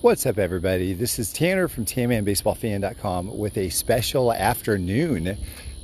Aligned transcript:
What's 0.00 0.26
up, 0.26 0.38
everybody? 0.38 0.92
This 0.92 1.18
is 1.18 1.32
Tanner 1.32 1.66
from 1.66 1.84
TanmanBaseballFan.com 1.84 3.36
with 3.36 3.58
a 3.58 3.68
special 3.68 4.32
afternoon 4.32 5.36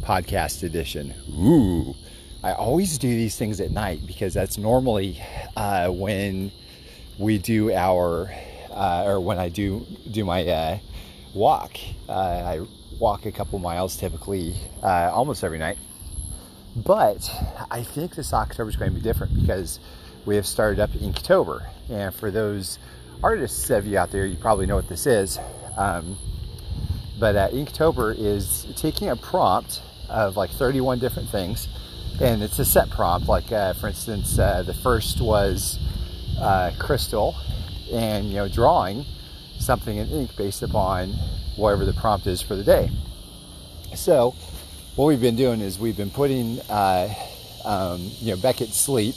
podcast 0.03 0.63
edition. 0.63 1.13
Ooh, 1.31 1.97
I 2.41 2.53
always 2.53 2.97
do 2.97 3.09
these 3.09 3.37
things 3.37 3.61
at 3.61 3.73
night 3.73 4.07
because 4.07 4.33
that's 4.33 4.57
normally 4.57 5.21
uh, 5.57 5.89
when 5.89 6.53
we 7.19 7.39
do 7.39 7.73
our, 7.73 8.33
uh, 8.71 9.03
or 9.05 9.19
when 9.19 9.41
I 9.41 9.49
do 9.49 9.85
do 10.09 10.25
my 10.25 10.47
uh, 10.47 10.79
walk. 11.35 11.77
Uh, 12.09 12.13
I 12.13 12.67
walk 13.01 13.27
a 13.27 13.33
couple 13.33 13.59
miles 13.59 13.97
typically 13.97 14.55
uh, 14.85 15.11
almost 15.13 15.43
every 15.43 15.59
night. 15.59 15.79
But 16.77 17.29
I 17.69 17.83
think 17.83 18.15
this 18.15 18.33
October 18.33 18.71
is 18.71 18.77
going 18.77 18.93
to 18.93 18.97
be 18.97 19.03
different 19.03 19.35
because 19.41 19.81
we 20.25 20.37
have 20.37 20.47
started 20.47 20.79
up 20.79 20.91
Inktober. 20.91 21.67
And 21.91 22.15
for 22.15 22.31
those 22.31 22.79
artists 23.23 23.71
of 23.71 23.87
you 23.87 23.99
out 23.99 24.11
there, 24.11 24.27
you 24.27 24.37
probably 24.37 24.67
know 24.67 24.77
what 24.77 24.89
this 24.89 25.07
is. 25.07 25.39
Um, 25.77 26.17
but 27.19 27.37
uh, 27.37 27.49
Inktober 27.51 28.17
is 28.19 28.67
taking 28.77 29.09
a 29.09 29.17
prompt 29.17 29.81
of 30.09 30.37
like 30.37 30.51
31 30.51 30.99
different 30.99 31.29
things, 31.29 31.69
and 32.21 32.43
it's 32.43 32.59
a 32.59 32.65
set 32.65 32.91
prompt. 32.91 33.29
Like, 33.29 33.51
uh, 33.53 33.75
for 33.75 33.89
instance, 33.89 34.39
uh, 34.39 34.63
the 34.63 34.75
first 34.75 35.21
was 35.21 35.79
uh, 36.41 36.73
crystal, 36.79 37.35
and 37.93 38.27
you 38.29 38.35
know, 38.35 38.49
drawing 38.49 39.05
something 39.59 39.97
in 39.97 40.09
ink 40.11 40.37
based 40.37 40.63
upon 40.63 41.11
whatever 41.57 41.85
the 41.85 41.93
prompt 41.93 42.27
is 42.27 42.43
for 42.43 42.57
the 42.57 42.65
day. 42.65 42.91
So, 43.95 44.35
what 44.97 45.07
we've 45.07 45.21
been 45.21 45.37
doing 45.37 45.61
is 45.61 45.79
we've 45.79 45.97
been 45.97 46.11
putting, 46.11 46.61
uh, 46.69 47.15
um, 47.65 48.11
you 48.21 48.35
know, 48.35 48.41
Beckett 48.41 48.71
sleep, 48.71 49.15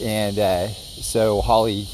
and 0.00 0.38
uh, 0.38 0.68
so 0.68 1.40
Holly 1.40 1.86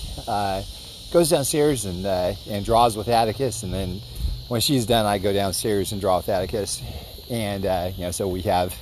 goes 1.12 1.30
downstairs 1.30 1.84
and 1.84 2.04
uh, 2.04 2.34
and 2.48 2.64
draws 2.64 2.96
with 2.96 3.08
Atticus, 3.08 3.62
and 3.62 3.72
then 3.72 4.00
when 4.48 4.60
she's 4.60 4.86
done, 4.86 5.06
I 5.06 5.18
go 5.18 5.32
downstairs 5.32 5.92
and 5.92 6.00
draw 6.00 6.16
with 6.18 6.28
Atticus, 6.28 6.82
and 7.30 7.64
uh, 7.64 7.90
you 7.96 8.04
know, 8.04 8.10
so 8.10 8.28
we 8.28 8.42
have 8.42 8.74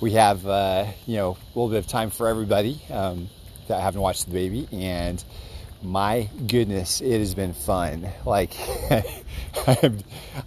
we 0.00 0.12
have 0.12 0.46
uh, 0.46 0.86
you 1.06 1.16
know 1.16 1.30
a 1.30 1.58
little 1.58 1.70
bit 1.70 1.78
of 1.78 1.86
time 1.86 2.10
for 2.10 2.28
everybody 2.28 2.80
um, 2.90 3.28
that 3.68 3.80
haven't 3.80 4.00
watched 4.00 4.26
the 4.26 4.32
baby, 4.32 4.68
and 4.72 5.22
my 5.82 6.28
goodness, 6.46 7.00
it 7.00 7.18
has 7.18 7.34
been 7.34 7.54
fun. 7.54 8.08
Like 8.24 8.54
I'm, 9.66 9.98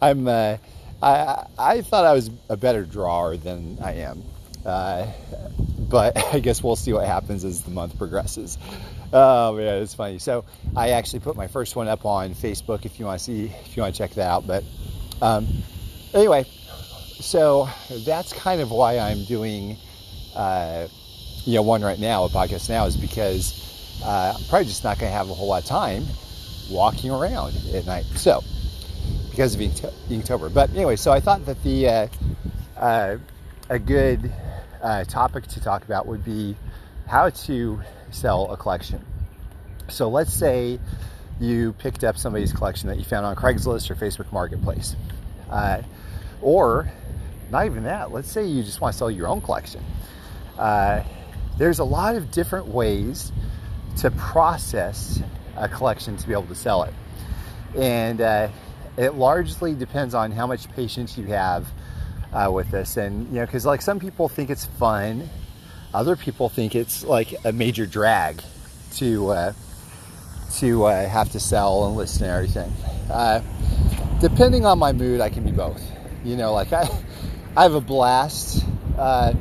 I'm 0.02 0.28
uh, 0.28 0.58
I 1.02 1.46
I 1.58 1.82
thought 1.82 2.06
I 2.06 2.14
was 2.14 2.30
a 2.50 2.58
better 2.58 2.84
drawer 2.84 3.38
than 3.38 3.80
I 3.82 3.94
am. 3.94 4.24
Uh, 4.66 5.08
but 5.80 6.18
I 6.34 6.40
guess 6.40 6.62
we'll 6.62 6.76
see 6.76 6.94
what 6.94 7.06
happens 7.08 7.46
as 7.46 7.62
the 7.62 7.72
month 7.72 7.98
progresses. 7.98 8.58
Oh 9.14 9.56
man, 9.56 9.82
it's 9.82 9.94
funny. 9.94 10.20
So 10.20 10.46
I 10.76 10.90
actually 10.90 11.20
put 11.20 11.36
my 11.36 11.48
first 11.48 11.76
one 11.76 11.88
up 11.88 12.06
on 12.06 12.32
Facebook 12.32 12.86
if 12.86 13.00
you 13.00 13.06
want 13.06 13.20
to 13.20 13.24
see, 13.24 13.46
if 13.46 13.78
you 13.78 13.84
want 13.84 13.96
to 13.96 13.98
check 13.98 14.12
that 14.16 14.28
out. 14.28 14.46
But 14.46 14.64
um, 15.22 15.48
anyway, 16.14 16.46
so 17.20 17.70
that's 18.06 18.34
kind 18.34 18.62
of 18.62 18.72
why 18.72 19.00
I'm 19.00 19.24
doing, 19.26 19.78
uh, 20.36 20.88
you 21.46 21.56
know, 21.56 21.62
one 21.62 21.82
right 21.82 22.00
now, 22.00 22.26
a 22.26 22.30
podcast 22.30 22.70
now, 22.70 22.86
is 22.86 22.98
because 22.98 24.02
uh, 24.04 24.34
I'm 24.36 24.44
probably 24.46 24.66
just 24.66 24.84
not 24.84 25.00
going 25.00 25.12
to 25.12 25.18
have 25.18 25.30
a 25.30 25.34
whole 25.34 25.48
lot 25.48 25.64
of 25.64 25.70
time 25.70 26.06
walking 26.70 27.10
around 27.10 27.56
at 27.74 27.86
night. 27.86 28.06
So 28.16 28.44
because 29.30 29.56
of 29.56 29.62
Inktober. 29.62 30.54
But 30.54 30.72
anyway, 30.72 30.96
so 30.96 31.12
I 31.12 31.20
thought 31.20 31.46
that 31.46 31.62
the 31.64 31.88
uh, 31.88 32.08
uh 32.78 33.18
a 33.70 33.80
good 33.80 34.32
uh, 34.82 35.04
topic 35.04 35.46
to 35.48 35.62
talk 35.62 35.84
about 35.84 36.08
would 36.08 36.24
be 36.24 36.56
how 37.08 37.30
to 37.30 37.82
sell 38.12 38.52
a 38.52 38.58
collection. 38.58 39.04
So 39.90 40.10
let's 40.10 40.34
say 40.34 40.80
you 41.40 41.74
picked 41.74 42.04
up 42.04 42.18
somebody's 42.18 42.52
collection 42.52 42.90
that 42.90 42.98
you 42.98 43.04
found 43.04 43.26
on 43.26 43.36
Craigslist 43.36 43.90
or 43.90 43.96
Facebook 43.96 44.32
Marketplace. 44.32 44.96
Uh, 45.50 45.82
or 46.42 46.92
not 47.50 47.66
even 47.66 47.84
that, 47.84 48.12
let's 48.12 48.30
say 48.30 48.46
you 48.46 48.64
just 48.64 48.82
want 48.82 48.94
to 48.94 48.98
sell 48.98 49.10
your 49.10 49.28
own 49.28 49.42
collection. 49.42 49.84
Uh, 50.58 51.04
there's 51.58 51.80
a 51.80 51.84
lot 51.84 52.16
of 52.16 52.32
different 52.32 52.68
ways 52.68 53.32
to 53.98 54.12
process 54.12 55.22
a 55.56 55.68
collection 55.68 56.18
to 56.18 56.28
be 56.28 56.34
able 56.34 56.44
to 56.44 56.56
sell 56.56 56.84
it. 56.84 56.94
And 57.76 58.22
uh, 58.22 58.50
it 58.98 59.16
largely 59.16 59.74
depends 59.74 60.14
on 60.14 60.32
how 60.32 60.48
much 60.48 60.70
patience 60.72 61.18
you 61.18 61.26
have 61.28 61.68
uh, 62.34 62.52
with 62.52 62.70
this. 62.70 62.98
And, 62.98 63.28
you 63.30 63.36
know, 63.36 63.46
because 63.46 63.66
like 63.66 63.82
some 63.82 64.00
people 64.00 64.28
think 64.28 64.50
it's 64.50 64.66
fun, 64.66 65.30
other 65.94 66.16
people 66.16 66.50
think 66.50 66.76
it's 66.76 67.04
like 67.04 67.34
a 67.46 67.52
major 67.52 67.86
drag 67.86 68.42
to, 68.96 69.30
uh, 69.30 69.54
to 70.56 70.86
uh, 70.86 71.08
have 71.08 71.32
to 71.32 71.40
sell 71.40 71.86
and 71.86 71.96
list 71.96 72.22
and 72.22 72.30
everything. 72.30 72.72
Uh, 73.10 73.42
depending 74.20 74.66
on 74.66 74.80
my 74.80 74.92
mood, 74.92 75.22
I 75.22 75.30
can 75.30 75.44
be 75.44 75.52
both. 75.52 75.82
You 76.24 76.36
know, 76.36 76.54
like 76.54 76.74
I, 76.74 76.90
I 77.56 77.64
have 77.64 77.74
a 77.74 77.82
blast 77.82 78.66
uh, 78.98 79.34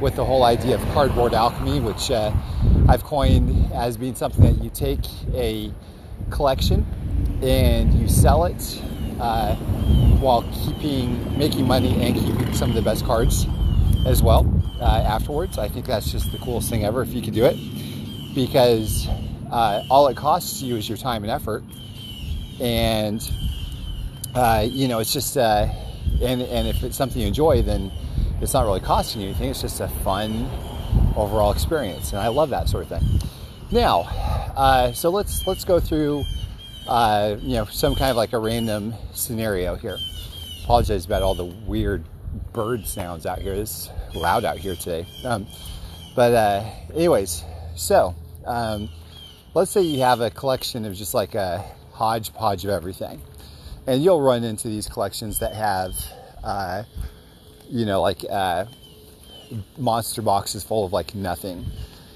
with 0.00 0.16
the 0.16 0.24
whole 0.24 0.44
idea 0.44 0.74
of 0.76 0.82
cardboard 0.92 1.34
alchemy, 1.34 1.80
which 1.80 2.10
uh, 2.10 2.32
I've 2.88 3.04
coined 3.04 3.72
as 3.72 3.96
being 3.96 4.14
something 4.14 4.44
that 4.44 4.62
you 4.62 4.70
take 4.70 5.04
a 5.34 5.72
collection 6.30 6.86
and 7.42 7.94
you 7.94 8.08
sell 8.08 8.44
it 8.44 8.82
uh, 9.20 9.54
while 10.16 10.42
keeping 10.64 11.38
making 11.38 11.66
money 11.66 12.02
and 12.02 12.14
keeping 12.14 12.52
some 12.54 12.70
of 12.70 12.74
the 12.74 12.82
best 12.82 13.04
cards 13.04 13.46
as 14.06 14.22
well 14.22 14.46
uh, 14.80 14.84
afterwards. 14.84 15.58
I 15.58 15.68
think 15.68 15.86
that's 15.86 16.10
just 16.10 16.32
the 16.32 16.38
coolest 16.38 16.70
thing 16.70 16.84
ever 16.84 17.02
if 17.02 17.12
you 17.12 17.20
can 17.20 17.34
do 17.34 17.44
it 17.44 17.56
because 18.34 19.08
uh, 19.50 19.84
all 19.90 20.06
it 20.08 20.16
costs 20.16 20.62
you 20.62 20.76
is 20.76 20.88
your 20.88 20.98
time 20.98 21.22
and 21.24 21.30
effort, 21.30 21.64
and 22.60 23.20
uh, 24.34 24.66
you 24.68 24.88
know 24.88 25.00
it's 25.00 25.12
just 25.12 25.36
uh, 25.36 25.68
and 26.22 26.42
and 26.42 26.68
if 26.68 26.82
it's 26.82 26.96
something 26.96 27.20
you 27.20 27.28
enjoy, 27.28 27.62
then 27.62 27.90
it's 28.40 28.54
not 28.54 28.64
really 28.64 28.80
costing 28.80 29.20
you 29.20 29.28
anything. 29.28 29.50
It's 29.50 29.60
just 29.60 29.80
a 29.80 29.88
fun 29.88 30.48
overall 31.16 31.52
experience, 31.52 32.12
and 32.12 32.20
I 32.20 32.28
love 32.28 32.50
that 32.50 32.68
sort 32.68 32.90
of 32.90 33.00
thing. 33.00 33.20
Now, 33.70 34.00
uh, 34.56 34.92
so 34.92 35.10
let's 35.10 35.46
let's 35.46 35.64
go 35.64 35.80
through 35.80 36.24
uh, 36.86 37.36
you 37.40 37.54
know, 37.54 37.64
some 37.66 37.94
kind 37.94 38.10
of 38.10 38.16
like 38.16 38.32
a 38.32 38.38
random 38.38 38.94
scenario 39.12 39.74
here. 39.74 39.98
Apologize 40.64 41.04
about 41.04 41.22
all 41.22 41.34
the 41.34 41.44
weird 41.44 42.04
bird 42.52 42.86
sounds 42.86 43.26
out 43.26 43.40
here. 43.40 43.54
It's 43.54 43.90
loud 44.14 44.44
out 44.44 44.58
here 44.58 44.74
today. 44.74 45.06
Um, 45.24 45.46
but 46.14 46.32
uh, 46.32 46.64
anyways, 46.94 47.44
so 47.74 48.14
um, 48.46 48.88
let's 49.54 49.70
say 49.70 49.82
you 49.82 50.00
have 50.00 50.20
a 50.20 50.30
collection 50.30 50.84
of 50.84 50.94
just 50.94 51.14
like 51.14 51.34
a 51.34 51.64
hodgepodge 51.92 52.64
of 52.64 52.70
everything, 52.70 53.20
and 53.86 54.02
you'll 54.02 54.20
run 54.20 54.44
into 54.44 54.68
these 54.68 54.88
collections 54.88 55.38
that 55.40 55.54
have, 55.54 55.94
uh, 56.42 56.82
you 57.68 57.84
know, 57.86 58.00
like 58.00 58.24
uh, 58.30 58.64
monster 59.78 60.22
boxes 60.22 60.62
full 60.62 60.84
of 60.84 60.92
like 60.92 61.14
nothing. 61.14 61.64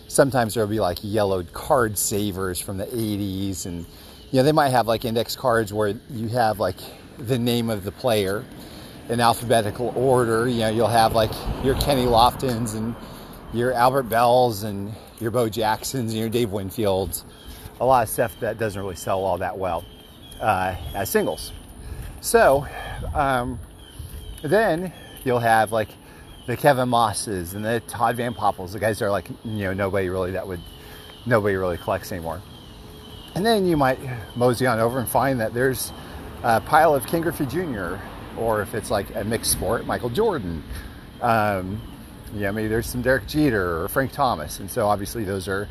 Sometimes 0.09 0.55
there'll 0.55 0.69
be 0.69 0.81
like 0.81 0.99
yellowed 1.03 1.53
card 1.53 1.97
savers 1.97 2.61
from 2.61 2.79
the 2.79 2.87
80s 2.87 3.67
and 3.67 3.87
you 4.31 4.39
know, 4.39 4.43
they 4.45 4.53
might 4.53 4.71
have 4.71 4.87
like 4.87 5.05
index 5.05 5.35
cards 5.35 5.73
where 5.73 5.95
you 6.09 6.29
have 6.29 6.61
like 6.61 6.77
the 7.19 7.39
name 7.39 7.69
of 7.69 7.85
the 7.85 7.93
player 7.93 8.45
in 9.11 9.21
alphabetical 9.21 9.93
order. 9.97 10.49
You 10.49 10.61
know, 10.61 10.69
you'll 10.69 10.87
have 10.89 11.15
like 11.15 11.33
your 11.65 11.75
Kenny 11.81 12.07
Loftons 12.07 12.75
and 12.75 12.95
your 13.53 13.73
Albert 13.73 14.05
Belles 14.05 14.63
and 14.63 14.95
your 15.21 15.31
Bo 15.31 15.49
Jacksons 15.49 16.13
and 16.13 16.21
your 16.21 16.29
Dave 16.29 16.49
Winfields. 16.49 17.25
A 17.81 17.85
lot 17.85 18.05
of 18.05 18.09
stuff 18.09 18.39
that 18.41 18.59
doesn't 18.59 18.81
really 18.81 18.97
sell 18.97 19.23
all 19.25 19.39
that 19.39 19.59
well 19.59 19.85
uh, 20.41 20.77
as 20.95 21.09
singles. 21.09 21.53
So 22.21 22.67
um, 23.15 23.59
then 24.43 24.93
you'll 25.25 25.41
have 25.41 25.73
like 25.73 25.89
the 26.47 26.57
Kevin 26.57 26.89
Maases 26.89 27.55
and 27.55 27.65
the 27.65 27.81
Todd 27.81 28.17
Van 28.17 28.33
Poppels, 28.33 28.73
the 28.73 28.79
guys 28.79 28.99
that 28.99 29.07
are 29.07 29.11
like, 29.11 29.29
you 29.45 29.65
know, 29.65 29.73
nobody 29.73 30.09
really 30.09 30.33
that 30.33 30.47
would, 30.47 30.61
nobody 31.27 31.57
really 31.57 31.79
collects 31.79 32.13
anymore. 32.13 32.41
And 33.35 33.45
then 33.45 33.67
you 33.67 33.77
might 33.77 33.99
mosey 34.37 34.67
on 34.67 34.79
over 34.79 34.99
and 34.99 35.09
find 35.09 35.41
that 35.41 35.55
there's 35.55 35.93
a 36.43 36.61
pile 36.61 36.95
of 36.95 37.07
Ken 37.07 37.21
Griffey 37.21 37.47
Jr. 37.47 37.97
or 38.37 38.63
if 38.63 38.75
it's 38.75 38.91
like 38.91 39.15
a 39.15 39.25
mixed 39.25 39.53
sport, 39.53 39.87
Michael 39.87 40.11
Jordan. 40.11 40.63
Um, 41.21 41.81
yeah, 42.35 42.51
maybe 42.51 42.69
there's 42.69 42.87
some 42.87 43.03
Derek 43.03 43.27
Jeter 43.27 43.83
or 43.83 43.89
Frank 43.89 44.13
Thomas. 44.13 44.61
And 44.61 44.71
so 44.71 44.87
obviously 44.87 45.25
those 45.25 45.49
are 45.49 45.69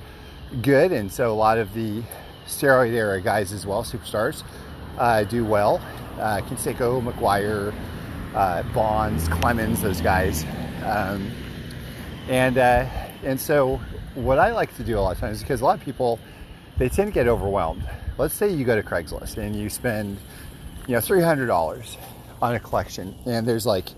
good. 0.62 0.92
And 0.92 1.12
so 1.12 1.32
a 1.32 1.36
lot 1.36 1.58
of 1.58 1.74
the 1.74 2.04
steroid 2.46 2.92
era 2.92 3.22
guys 3.22 3.52
as 3.52 3.66
well, 3.66 3.84
superstars, 3.84 4.44
uh, 4.98 5.24
do 5.24 5.46
well. 5.46 5.82
Uh, 6.20 6.42
Canseco, 6.42 7.02
McGwire, 7.02 7.74
uh, 8.36 8.64
Bonds, 8.74 9.28
Clemens, 9.30 9.82
those 9.82 10.02
guys. 10.02 10.46
Um, 10.84 11.32
and, 12.28 12.58
uh, 12.58 12.86
and 13.24 13.40
so 13.40 13.80
what 14.16 14.40
I 14.40 14.52
like 14.52 14.76
to 14.78 14.84
do 14.84 14.98
a 14.98 15.02
lot 15.02 15.14
of 15.14 15.20
times, 15.20 15.42
because 15.42 15.62
a 15.62 15.66
lot 15.66 15.78
of 15.78 15.86
people, 15.86 16.20
they 16.78 16.90
tend 16.90 17.08
to 17.08 17.14
get 17.14 17.28
overwhelmed. 17.28 17.88
Let's 18.18 18.34
say 18.34 18.50
you 18.50 18.66
go 18.66 18.76
to 18.76 18.84
Craigslist 18.84 19.38
and 19.38 19.56
you 19.56 19.70
spend, 19.70 20.18
you 20.88 20.96
know, 20.96 21.00
$300 21.00 21.98
on 22.42 22.56
a 22.56 22.60
collection 22.60 23.16
and 23.26 23.48
there's 23.48 23.66
like 23.66 23.90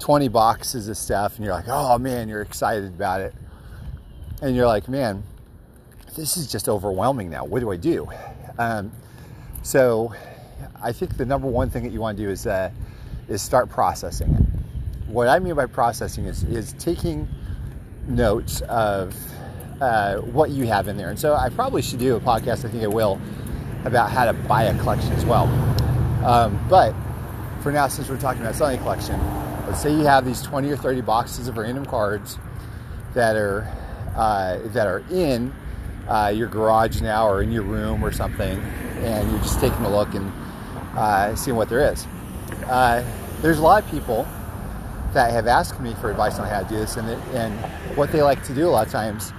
20 0.00 0.28
boxes 0.28 0.88
of 0.88 0.96
stuff 0.96 1.36
and 1.36 1.44
you're 1.44 1.54
like, 1.54 1.68
oh 1.68 1.98
man, 1.98 2.28
you're 2.28 2.42
excited 2.42 2.86
about 2.86 3.20
it. 3.20 3.34
And 4.42 4.54
you're 4.56 4.66
like, 4.66 4.88
man, 4.88 5.22
this 6.16 6.36
is 6.36 6.50
just 6.50 6.68
overwhelming 6.68 7.30
now. 7.30 7.44
What 7.44 7.60
do 7.60 7.70
I 7.70 7.76
do? 7.76 8.08
Um, 8.58 8.92
So 9.62 10.12
I 10.82 10.92
think 10.92 11.16
the 11.16 11.24
number 11.24 11.48
one 11.48 11.70
thing 11.70 11.84
that 11.84 11.92
you 11.92 12.00
want 12.00 12.18
to 12.18 12.22
do 12.24 12.30
is 12.30 12.46
uh, 12.46 12.70
is 13.28 13.40
start 13.40 13.70
processing 13.70 14.30
it. 14.34 15.10
What 15.10 15.28
I 15.28 15.38
mean 15.38 15.54
by 15.54 15.66
processing 15.66 16.26
is 16.26 16.42
is 16.44 16.74
taking 16.74 17.26
notes 18.06 18.60
of 18.62 19.16
uh, 19.80 20.16
what 20.18 20.50
you 20.50 20.66
have 20.66 20.88
in 20.88 20.96
there. 20.96 21.08
And 21.08 21.18
so 21.18 21.34
I 21.34 21.48
probably 21.48 21.80
should 21.82 21.98
do 21.98 22.16
a 22.16 22.20
podcast. 22.20 22.64
I 22.64 22.68
think 22.68 22.82
I 22.82 22.88
will 22.88 23.18
about 23.84 24.10
how 24.10 24.26
to 24.26 24.32
buy 24.32 24.64
a 24.64 24.78
collection 24.80 25.12
as 25.12 25.24
well. 25.24 25.46
Um, 26.24 26.58
but 26.68 26.94
for 27.64 27.72
now, 27.72 27.88
since 27.88 28.10
we're 28.10 28.20
talking 28.20 28.42
about 28.42 28.54
selling 28.54 28.78
a 28.78 28.82
collection, 28.82 29.18
let's 29.66 29.80
say 29.80 29.90
you 29.90 30.04
have 30.04 30.26
these 30.26 30.42
20 30.42 30.70
or 30.70 30.76
30 30.76 31.00
boxes 31.00 31.48
of 31.48 31.56
random 31.56 31.86
cards 31.86 32.38
that 33.14 33.36
are 33.36 33.66
uh, 34.14 34.58
that 34.66 34.86
are 34.86 35.02
in 35.10 35.50
uh, 36.06 36.30
your 36.32 36.46
garage 36.46 37.00
now 37.00 37.26
or 37.26 37.42
in 37.42 37.50
your 37.50 37.62
room 37.62 38.04
or 38.04 38.12
something, 38.12 38.60
and 38.98 39.30
you're 39.30 39.40
just 39.40 39.60
taking 39.60 39.82
a 39.86 39.88
look 39.88 40.12
and 40.12 40.30
uh, 40.94 41.34
seeing 41.34 41.56
what 41.56 41.70
there 41.70 41.90
is. 41.90 42.06
Uh, 42.66 43.02
there's 43.40 43.58
a 43.58 43.62
lot 43.62 43.82
of 43.82 43.90
people 43.90 44.28
that 45.14 45.30
have 45.30 45.46
asked 45.46 45.80
me 45.80 45.94
for 45.94 46.10
advice 46.10 46.38
on 46.38 46.46
how 46.46 46.62
to 46.62 46.68
do 46.68 46.76
this, 46.76 46.98
and, 46.98 47.08
and 47.34 47.58
what 47.96 48.12
they 48.12 48.20
like 48.20 48.44
to 48.44 48.54
do 48.54 48.68
a 48.68 48.72
lot 48.72 48.86
of 48.86 48.92
times 48.92 49.32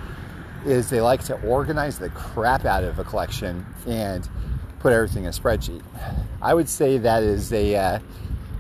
is 0.65 0.89
they 0.89 0.99
like 0.99 1.23
to 1.23 1.39
organize 1.43 1.99
the 1.99 2.09
crap 2.09 2.65
out 2.65 2.83
of 2.83 2.97
a 2.97 3.03
collection 3.03 3.63
and 3.85 4.27
put 4.79 4.93
everything 4.93 5.23
in 5.23 5.29
a 5.29 5.31
spreadsheet. 5.31 5.81
I 6.41 6.53
would 6.53 6.69
say 6.69 6.97
that 6.99 7.23
is 7.23 7.51
a 7.53 7.75
uh, 7.75 7.99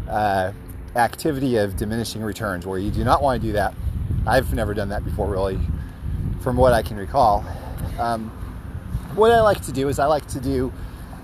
uh, 0.09 0.51
activity 0.95 1.57
of 1.57 1.75
diminishing 1.77 2.21
returns 2.21 2.65
where 2.65 2.79
you 2.79 2.91
do 2.91 3.03
not 3.03 3.21
want 3.21 3.41
to 3.41 3.47
do 3.47 3.53
that. 3.53 3.73
I've 4.25 4.53
never 4.53 4.73
done 4.73 4.89
that 4.89 5.03
before, 5.03 5.29
really, 5.29 5.59
from 6.41 6.57
what 6.57 6.73
I 6.73 6.81
can 6.81 6.97
recall. 6.97 7.45
Um, 7.99 8.29
what 9.15 9.31
I 9.31 9.41
like 9.41 9.61
to 9.65 9.71
do 9.71 9.87
is 9.87 9.99
I 9.99 10.05
like 10.05 10.27
to 10.29 10.39
do 10.39 10.73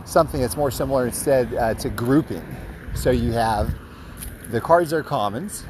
something 0.06 0.42
that's 0.42 0.58
more 0.58 0.72
similar 0.72 1.06
instead 1.06 1.54
uh, 1.54 1.74
to 1.76 1.90
grouping. 1.90 2.44
So 2.94 3.12
you 3.12 3.32
have 3.32 3.74
the 4.50 4.62
cards 4.62 4.94
are 4.94 5.04
commons, 5.04 5.64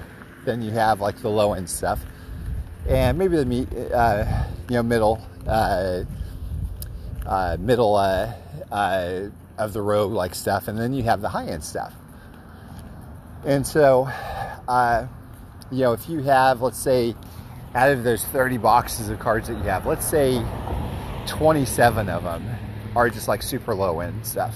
then 0.45 0.61
you 0.61 0.71
have 0.71 0.99
like 0.99 1.17
the 1.21 1.29
low 1.29 1.53
end 1.53 1.69
stuff, 1.69 2.03
and 2.87 3.17
maybe 3.17 3.37
the 3.37 3.45
meat, 3.45 3.67
uh, 3.93 4.45
you 4.69 4.75
know, 4.75 4.83
middle, 4.83 5.25
uh, 5.47 6.03
uh, 7.25 7.57
middle 7.59 7.95
uh, 7.95 8.33
uh, 8.71 9.29
of 9.57 9.73
the 9.73 9.81
road 9.81 10.11
like 10.11 10.35
stuff, 10.35 10.67
and 10.67 10.77
then 10.77 10.93
you 10.93 11.03
have 11.03 11.21
the 11.21 11.29
high 11.29 11.47
end 11.47 11.63
stuff. 11.63 11.93
And 13.45 13.65
so, 13.65 14.09
uh, 14.67 15.07
you 15.71 15.79
know, 15.79 15.93
if 15.93 16.07
you 16.09 16.19
have, 16.23 16.61
let's 16.61 16.77
say, 16.77 17.15
out 17.73 17.91
of 17.91 18.03
those 18.03 18.25
30 18.25 18.57
boxes 18.57 19.09
of 19.09 19.19
cards 19.19 19.47
that 19.47 19.55
you 19.55 19.63
have, 19.63 19.85
let's 19.85 20.05
say 20.05 20.43
27 21.27 22.09
of 22.09 22.23
them 22.23 22.45
are 22.95 23.09
just 23.09 23.27
like 23.27 23.41
super 23.41 23.73
low 23.73 23.99
end 23.99 24.25
stuff. 24.25 24.55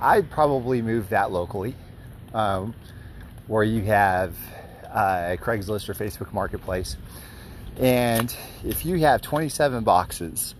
I'd 0.00 0.30
probably 0.30 0.82
move 0.82 1.10
that 1.10 1.30
locally, 1.30 1.76
um, 2.34 2.74
where 3.46 3.62
you 3.62 3.82
have 3.82 4.34
uh, 4.92 5.36
Craigslist 5.40 5.88
or 5.88 5.94
Facebook 5.94 6.32
Marketplace. 6.32 6.96
And 7.78 8.34
if 8.64 8.84
you 8.84 8.98
have 8.98 9.22
27 9.22 9.84
boxes, 9.84 10.54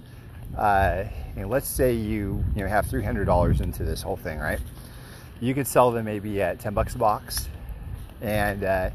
uh, 0.57 1.05
and 1.37 1.49
let's 1.49 1.69
say 1.69 1.93
you 1.93 2.45
you 2.55 2.63
know 2.63 2.69
have 2.69 2.87
$300 2.87 3.61
into 3.61 3.85
this 3.85 4.03
whole 4.03 4.17
thing, 4.17 4.39
right? 4.39 4.61
You 5.41 5.55
could 5.55 5.67
sell 5.67 5.91
them 5.91 6.05
maybe 6.05 6.41
at 6.41 6.61
10 6.61 6.75
bucks 6.75 6.95
a 6.95 6.99
box 6.99 7.49
and 8.21 8.63
uh, 8.65 8.91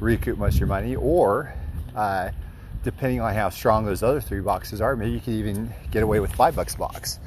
recoup 0.00 0.38
most 0.38 0.54
of 0.54 0.60
your 0.60 0.68
money, 0.68 0.94
or 0.94 1.54
uh, 1.94 2.30
depending 2.84 3.20
on 3.20 3.34
how 3.34 3.48
strong 3.48 3.84
those 3.84 4.02
other 4.02 4.20
three 4.20 4.40
boxes 4.40 4.80
are, 4.80 4.94
maybe 4.94 5.12
you 5.12 5.20
could 5.20 5.34
even 5.34 5.72
get 5.90 6.02
away 6.02 6.20
with 6.20 6.32
five 6.34 6.54
bucks 6.54 6.74
a 6.74 6.78
box. 6.78 7.18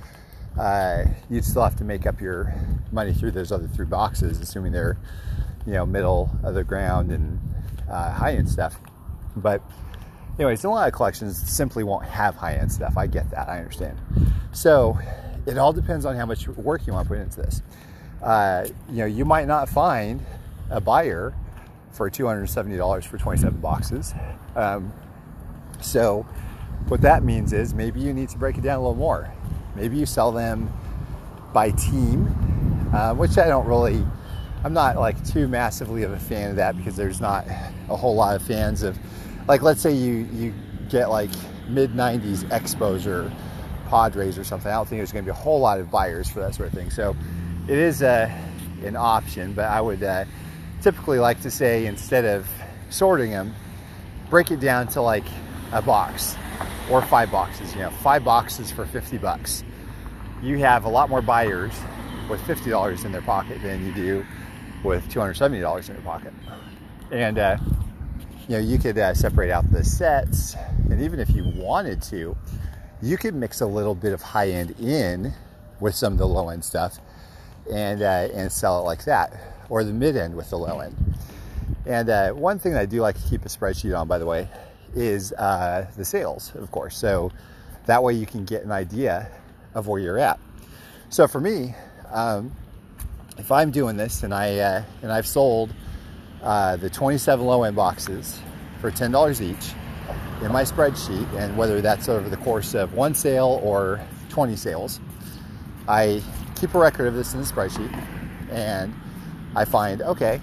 Uh, 0.57 1.05
you'd 1.29 1.43
still 1.45 1.63
have 1.63 1.75
to 1.75 1.83
make 1.83 2.05
up 2.05 2.21
your 2.21 2.53
money 2.91 3.13
through 3.13 3.31
those 3.31 3.51
other 3.51 3.67
three 3.67 3.85
boxes, 3.85 4.39
assuming 4.39 4.71
they're, 4.71 4.97
you 5.65 5.73
know, 5.73 5.85
middle 5.85 6.29
of 6.43 6.53
the 6.53 6.63
ground 6.63 7.11
and 7.11 7.39
uh, 7.89 8.11
high 8.11 8.33
end 8.33 8.49
stuff. 8.49 8.79
But, 9.35 9.61
anyways, 10.39 10.63
a 10.63 10.69
lot 10.69 10.87
of 10.87 10.93
collections 10.93 11.37
simply 11.37 11.83
won't 11.83 12.05
have 12.05 12.35
high 12.35 12.55
end 12.55 12.71
stuff. 12.71 12.97
I 12.97 13.07
get 13.07 13.29
that. 13.31 13.49
I 13.49 13.59
understand. 13.59 13.99
So, 14.53 14.97
it 15.45 15.57
all 15.57 15.73
depends 15.73 16.05
on 16.05 16.15
how 16.15 16.25
much 16.25 16.47
work 16.47 16.87
you 16.87 16.93
want 16.93 17.07
to 17.07 17.09
put 17.09 17.19
into 17.19 17.41
this. 17.41 17.61
Uh, 18.23 18.67
you 18.89 18.97
know, 18.97 19.05
you 19.05 19.25
might 19.25 19.47
not 19.47 19.69
find 19.69 20.25
a 20.69 20.79
buyer 20.79 21.33
for 21.91 22.09
$270 22.09 23.03
for 23.05 23.17
27 23.17 23.59
boxes. 23.59 24.13
Um, 24.55 24.93
so, 25.81 26.23
what 26.87 27.01
that 27.01 27.23
means 27.23 27.53
is 27.53 27.73
maybe 27.73 27.99
you 27.99 28.13
need 28.13 28.29
to 28.29 28.37
break 28.37 28.57
it 28.57 28.61
down 28.61 28.77
a 28.77 28.81
little 28.81 28.95
more. 28.95 29.31
Maybe 29.75 29.97
you 29.97 30.05
sell 30.05 30.31
them 30.31 30.71
by 31.53 31.71
team, 31.71 32.27
uh, 32.93 33.13
which 33.13 33.37
I 33.37 33.47
don't 33.47 33.67
really, 33.67 34.05
I'm 34.63 34.73
not 34.73 34.97
like 34.97 35.23
too 35.27 35.47
massively 35.47 36.03
of 36.03 36.11
a 36.11 36.19
fan 36.19 36.51
of 36.51 36.55
that 36.57 36.77
because 36.77 36.95
there's 36.95 37.21
not 37.21 37.45
a 37.89 37.95
whole 37.95 38.15
lot 38.15 38.35
of 38.35 38.41
fans 38.41 38.83
of, 38.83 38.97
like, 39.49 39.63
let's 39.63 39.81
say 39.81 39.91
you, 39.91 40.27
you 40.31 40.53
get 40.89 41.09
like 41.09 41.31
mid 41.67 41.91
90s 41.93 42.43
Expos, 42.49 43.33
Padres 43.89 44.37
or 44.37 44.43
something. 44.43 44.71
I 44.71 44.75
don't 44.75 44.87
think 44.87 44.99
there's 44.99 45.11
going 45.11 45.25
to 45.25 45.31
be 45.31 45.35
a 45.37 45.41
whole 45.41 45.59
lot 45.59 45.79
of 45.79 45.89
buyers 45.89 46.29
for 46.29 46.39
that 46.41 46.53
sort 46.53 46.69
of 46.69 46.75
thing. 46.75 46.91
So 46.91 47.15
it 47.67 47.77
is 47.77 48.03
uh, 48.03 48.31
an 48.83 48.95
option, 48.95 49.53
but 49.53 49.65
I 49.65 49.81
would 49.81 50.03
uh, 50.03 50.25
typically 50.83 51.17
like 51.17 51.41
to 51.41 51.49
say 51.49 51.87
instead 51.87 52.25
of 52.25 52.47
sorting 52.91 53.31
them, 53.31 53.55
break 54.29 54.51
it 54.51 54.59
down 54.59 54.87
to 54.89 55.01
like 55.01 55.25
a 55.71 55.81
box 55.81 56.35
or 56.91 57.01
five 57.01 57.31
boxes. 57.31 57.73
You 57.73 57.81
know, 57.81 57.89
five 57.89 58.23
boxes 58.23 58.71
for 58.71 58.85
50 58.85 59.17
bucks. 59.17 59.63
You 60.43 60.59
have 60.59 60.85
a 60.85 60.89
lot 60.89 61.09
more 61.09 61.23
buyers 61.23 61.73
with 62.29 62.39
$50 62.41 63.03
in 63.03 63.11
their 63.11 63.23
pocket 63.23 63.63
than 63.63 63.83
you 63.83 63.93
do 63.93 64.25
with 64.83 65.09
$270 65.09 65.89
in 65.89 65.95
your 65.95 66.03
pocket. 66.03 66.33
And, 67.11 67.39
uh, 67.39 67.57
you 68.49 68.55
know, 68.55 68.61
you 68.61 68.79
could 68.79 68.97
uh, 68.97 69.13
separate 69.13 69.51
out 69.51 69.71
the 69.71 69.83
sets. 69.83 70.55
And 70.89 70.99
even 71.03 71.19
if 71.19 71.29
you 71.29 71.43
wanted 71.55 72.01
to, 72.03 72.35
you 72.99 73.15
could 73.15 73.35
mix 73.35 73.61
a 73.61 73.65
little 73.65 73.93
bit 73.93 74.11
of 74.11 74.23
high 74.23 74.49
end 74.49 74.71
in 74.79 75.31
with 75.79 75.93
some 75.93 76.13
of 76.13 76.19
the 76.19 76.27
low 76.27 76.49
end 76.49 76.65
stuff 76.65 76.97
and, 77.71 78.01
uh, 78.01 78.27
and 78.33 78.51
sell 78.51 78.79
it 78.79 78.85
like 78.85 79.05
that, 79.05 79.39
or 79.69 79.83
the 79.83 79.93
mid 79.93 80.17
end 80.17 80.35
with 80.35 80.49
the 80.49 80.57
low 80.57 80.79
end. 80.79 80.95
And 81.85 82.09
uh, 82.09 82.31
one 82.31 82.57
thing 82.57 82.75
I 82.75 82.87
do 82.87 83.01
like 83.01 83.21
to 83.21 83.29
keep 83.29 83.45
a 83.45 83.49
spreadsheet 83.49 83.95
on, 83.95 84.07
by 84.07 84.17
the 84.17 84.25
way, 84.25 84.49
is 84.95 85.31
uh, 85.33 85.85
the 85.95 86.03
sales, 86.03 86.51
of 86.55 86.71
course. 86.71 86.97
So 86.97 87.31
that 87.85 88.01
way 88.01 88.15
you 88.15 88.25
can 88.25 88.45
get 88.45 88.63
an 88.63 88.71
idea 88.71 89.29
of 89.75 89.87
where 89.87 90.01
you're 90.01 90.17
at. 90.17 90.39
So 91.09 91.27
for 91.27 91.39
me, 91.39 91.75
um, 92.11 92.51
if 93.37 93.51
I'm 93.51 93.69
doing 93.69 93.95
this 93.95 94.23
and 94.23 94.33
I 94.33 94.57
uh, 94.57 94.83
and 95.03 95.11
I've 95.11 95.27
sold 95.27 95.71
uh, 96.43 96.77
the 96.77 96.89
27 96.89 97.45
low 97.45 97.63
end 97.63 97.75
boxes 97.75 98.39
for 98.79 98.91
$10 98.91 99.41
each 99.41 99.73
in 100.41 100.51
my 100.51 100.63
spreadsheet, 100.63 101.31
and 101.33 101.57
whether 101.57 101.81
that's 101.81 102.07
over 102.07 102.29
the 102.29 102.37
course 102.37 102.73
of 102.73 102.93
one 102.93 103.13
sale 103.13 103.59
or 103.63 103.99
20 104.29 104.55
sales, 104.55 104.99
I 105.87 106.21
keep 106.55 106.73
a 106.75 106.79
record 106.79 107.07
of 107.07 107.13
this 107.13 107.33
in 107.33 107.41
the 107.41 107.45
spreadsheet, 107.45 107.91
and 108.51 108.93
I 109.55 109.65
find 109.65 110.01
okay, 110.01 110.39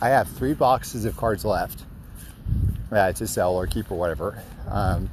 I 0.00 0.08
have 0.08 0.28
three 0.28 0.54
boxes 0.54 1.04
of 1.04 1.16
cards 1.16 1.44
left 1.44 1.84
uh, 2.90 3.12
to 3.12 3.26
sell 3.26 3.54
or 3.54 3.66
keep 3.66 3.90
or 3.90 3.98
whatever. 3.98 4.42
Um, 4.68 5.10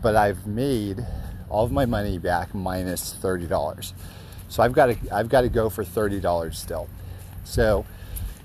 but 0.00 0.16
I've 0.16 0.46
made 0.46 1.06
all 1.48 1.64
of 1.64 1.72
my 1.72 1.86
money 1.86 2.18
back 2.18 2.54
minus 2.54 2.64
minus 2.64 3.14
thirty 3.14 3.46
dollars. 3.46 3.94
So 4.48 4.62
I've 4.62 4.72
got 4.72 4.86
to 4.86 4.96
I've 5.14 5.28
got 5.28 5.42
to 5.42 5.48
go 5.48 5.70
for 5.70 5.84
thirty 5.84 6.20
dollars 6.20 6.58
still. 6.58 6.88
So 7.44 7.84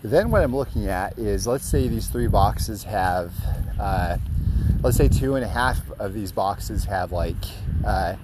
then 0.04 0.30
what 0.30 0.42
I'm 0.44 0.56
looking 0.56 0.88
at 0.88 1.18
is 1.18 1.48
let's 1.48 1.66
say 1.66 1.88
these 1.88 2.08
three 2.08 2.28
boxes 2.28 2.84
have 2.84 3.32
uh, 3.80 4.18
let's 4.82 4.98
say 4.98 5.08
two 5.08 5.36
and 5.36 5.44
a 5.44 5.48
half 5.48 5.80
of 6.00 6.14
these 6.14 6.32
boxes 6.32 6.84
have 6.86 7.12
like 7.12 7.36
uh, 7.86 8.16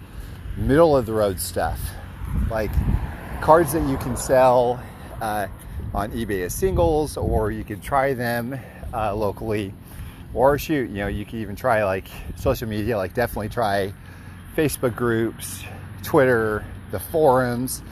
middle 0.57 0.95
of 0.95 1.05
the 1.05 1.13
road 1.13 1.39
stuff, 1.39 1.79
like 2.49 2.71
cards 3.41 3.73
that 3.73 3.87
you 3.89 3.97
can 3.97 4.15
sell 4.15 4.81
uh, 5.21 5.47
on 5.93 6.11
eBay 6.11 6.45
as 6.45 6.53
singles, 6.53 7.17
or 7.17 7.51
you 7.51 7.63
could 7.63 7.81
try 7.81 8.13
them 8.13 8.59
uh, 8.93 9.13
locally 9.13 9.73
or 10.33 10.57
shoot, 10.57 10.89
you 10.89 10.97
know, 10.97 11.07
you 11.07 11.25
can 11.25 11.39
even 11.39 11.55
try 11.55 11.83
like 11.83 12.07
social 12.35 12.67
media, 12.67 12.97
like 12.97 13.13
definitely 13.13 13.49
try 13.49 13.93
Facebook 14.55 14.95
groups, 14.95 15.63
Twitter, 16.03 16.65
the 16.91 16.99
forums. 16.99 17.83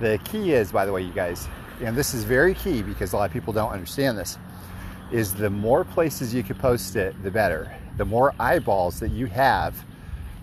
The 0.00 0.18
key 0.24 0.52
is, 0.52 0.72
by 0.72 0.86
the 0.86 0.92
way, 0.92 1.02
you 1.02 1.12
guys, 1.12 1.48
and 1.82 1.96
this 1.96 2.14
is 2.14 2.24
very 2.24 2.54
key 2.54 2.82
because 2.82 3.12
a 3.12 3.16
lot 3.16 3.26
of 3.26 3.32
people 3.32 3.52
don't 3.52 3.70
understand 3.70 4.16
this, 4.16 4.38
is 5.10 5.34
the 5.34 5.50
more 5.50 5.84
places 5.84 6.32
you 6.34 6.42
can 6.42 6.56
post 6.56 6.96
it, 6.96 7.20
the 7.22 7.30
better. 7.30 7.74
The 7.96 8.04
more 8.04 8.34
eyeballs 8.40 9.00
that 9.00 9.10
you 9.10 9.26
have 9.26 9.84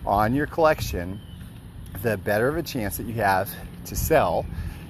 on 0.06 0.34
your 0.34 0.46
collection, 0.46 1.20
the 2.04 2.18
better 2.18 2.48
of 2.48 2.58
a 2.58 2.64
chance 2.64 2.98
that 2.98 3.08
you 3.08 3.14
have 3.16 3.50
to 3.86 3.96
sell 3.96 4.46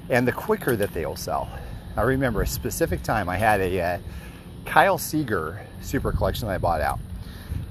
and 0.09 0.27
the 0.27 0.31
quicker 0.31 0.75
that 0.75 0.93
they 0.93 1.05
will 1.05 1.15
sell. 1.15 1.49
I 1.95 2.01
remember 2.01 2.41
a 2.41 2.47
specific 2.47 3.03
time 3.03 3.29
I 3.29 3.37
had 3.37 3.61
a, 3.61 3.81
uh, 3.81 3.99
Kyle 4.65 4.97
Seager 4.97 5.65
super 5.81 6.11
collection 6.11 6.47
that 6.47 6.53
I 6.53 6.57
bought 6.57 6.81
out. 6.81 6.99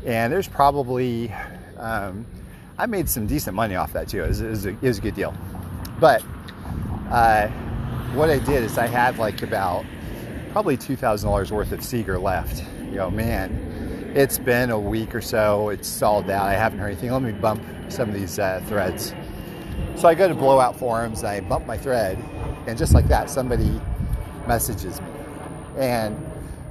And 0.04 0.32
there's 0.32 0.48
probably, 0.48 1.32
um, 1.76 2.26
I 2.78 2.86
made 2.86 3.08
some 3.08 3.26
decent 3.26 3.54
money 3.54 3.76
off 3.76 3.92
that 3.92 4.08
too. 4.08 4.22
It 4.22 4.28
was, 4.28 4.40
it, 4.40 4.50
was 4.50 4.66
a, 4.66 4.68
it 4.70 4.82
was, 4.82 4.98
a, 4.98 5.00
good 5.00 5.14
deal. 5.14 5.34
But 6.00 6.22
uh, 7.10 7.48
what 8.14 8.30
I 8.30 8.38
did 8.38 8.64
is 8.64 8.78
I 8.78 8.86
had 8.86 9.18
like 9.18 9.42
about 9.42 9.84
probably 10.52 10.76
$2,000 10.76 11.50
worth 11.50 11.72
of 11.72 11.82
Seager 11.82 12.18
left. 12.18 12.64
You 12.84 12.96
know, 12.96 13.10
man, 13.10 14.12
it's 14.14 14.38
been 14.38 14.70
a 14.70 14.78
week 14.78 15.14
or 15.14 15.20
so. 15.20 15.68
It's 15.68 15.86
sold 15.86 16.30
out. 16.30 16.46
I 16.46 16.54
haven't 16.54 16.78
heard 16.78 16.88
anything. 16.88 17.12
Let 17.12 17.22
me 17.22 17.32
bump 17.32 17.62
some 17.88 18.08
of 18.08 18.14
these 18.14 18.38
uh, 18.38 18.62
threads. 18.66 19.14
So 19.96 20.08
I 20.08 20.14
go 20.14 20.28
to 20.28 20.34
blowout 20.34 20.78
forums. 20.78 21.24
I 21.24 21.40
bump 21.40 21.66
my 21.66 21.76
thread, 21.76 22.18
and 22.66 22.78
just 22.78 22.94
like 22.94 23.08
that, 23.08 23.30
somebody 23.30 23.80
messages 24.46 25.00
me, 25.00 25.08
and 25.76 26.16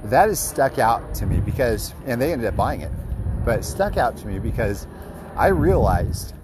that 0.04 0.28
has 0.28 0.40
stuck 0.40 0.78
out 0.78 1.14
to 1.14 1.26
me 1.26 1.40
because, 1.40 1.94
and 2.06 2.20
they 2.20 2.32
ended 2.32 2.48
up 2.48 2.56
buying 2.56 2.80
it, 2.80 2.92
but 3.44 3.60
it 3.60 3.64
stuck 3.64 3.96
out 3.96 4.16
to 4.18 4.26
me 4.26 4.38
because 4.38 4.86
I 5.36 5.48
realized 5.48 6.34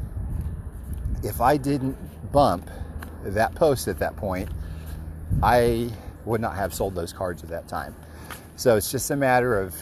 if 1.22 1.40
I 1.40 1.56
didn't 1.56 1.96
bump 2.32 2.70
that 3.24 3.54
post 3.54 3.88
at 3.88 3.98
that 3.98 4.16
point, 4.16 4.48
I 5.42 5.90
would 6.24 6.40
not 6.40 6.56
have 6.56 6.72
sold 6.74 6.94
those 6.94 7.12
cards 7.12 7.42
at 7.42 7.50
that 7.50 7.68
time. 7.68 7.94
So 8.56 8.76
it's 8.76 8.90
just 8.90 9.10
a 9.10 9.16
matter 9.16 9.60
of 9.60 9.74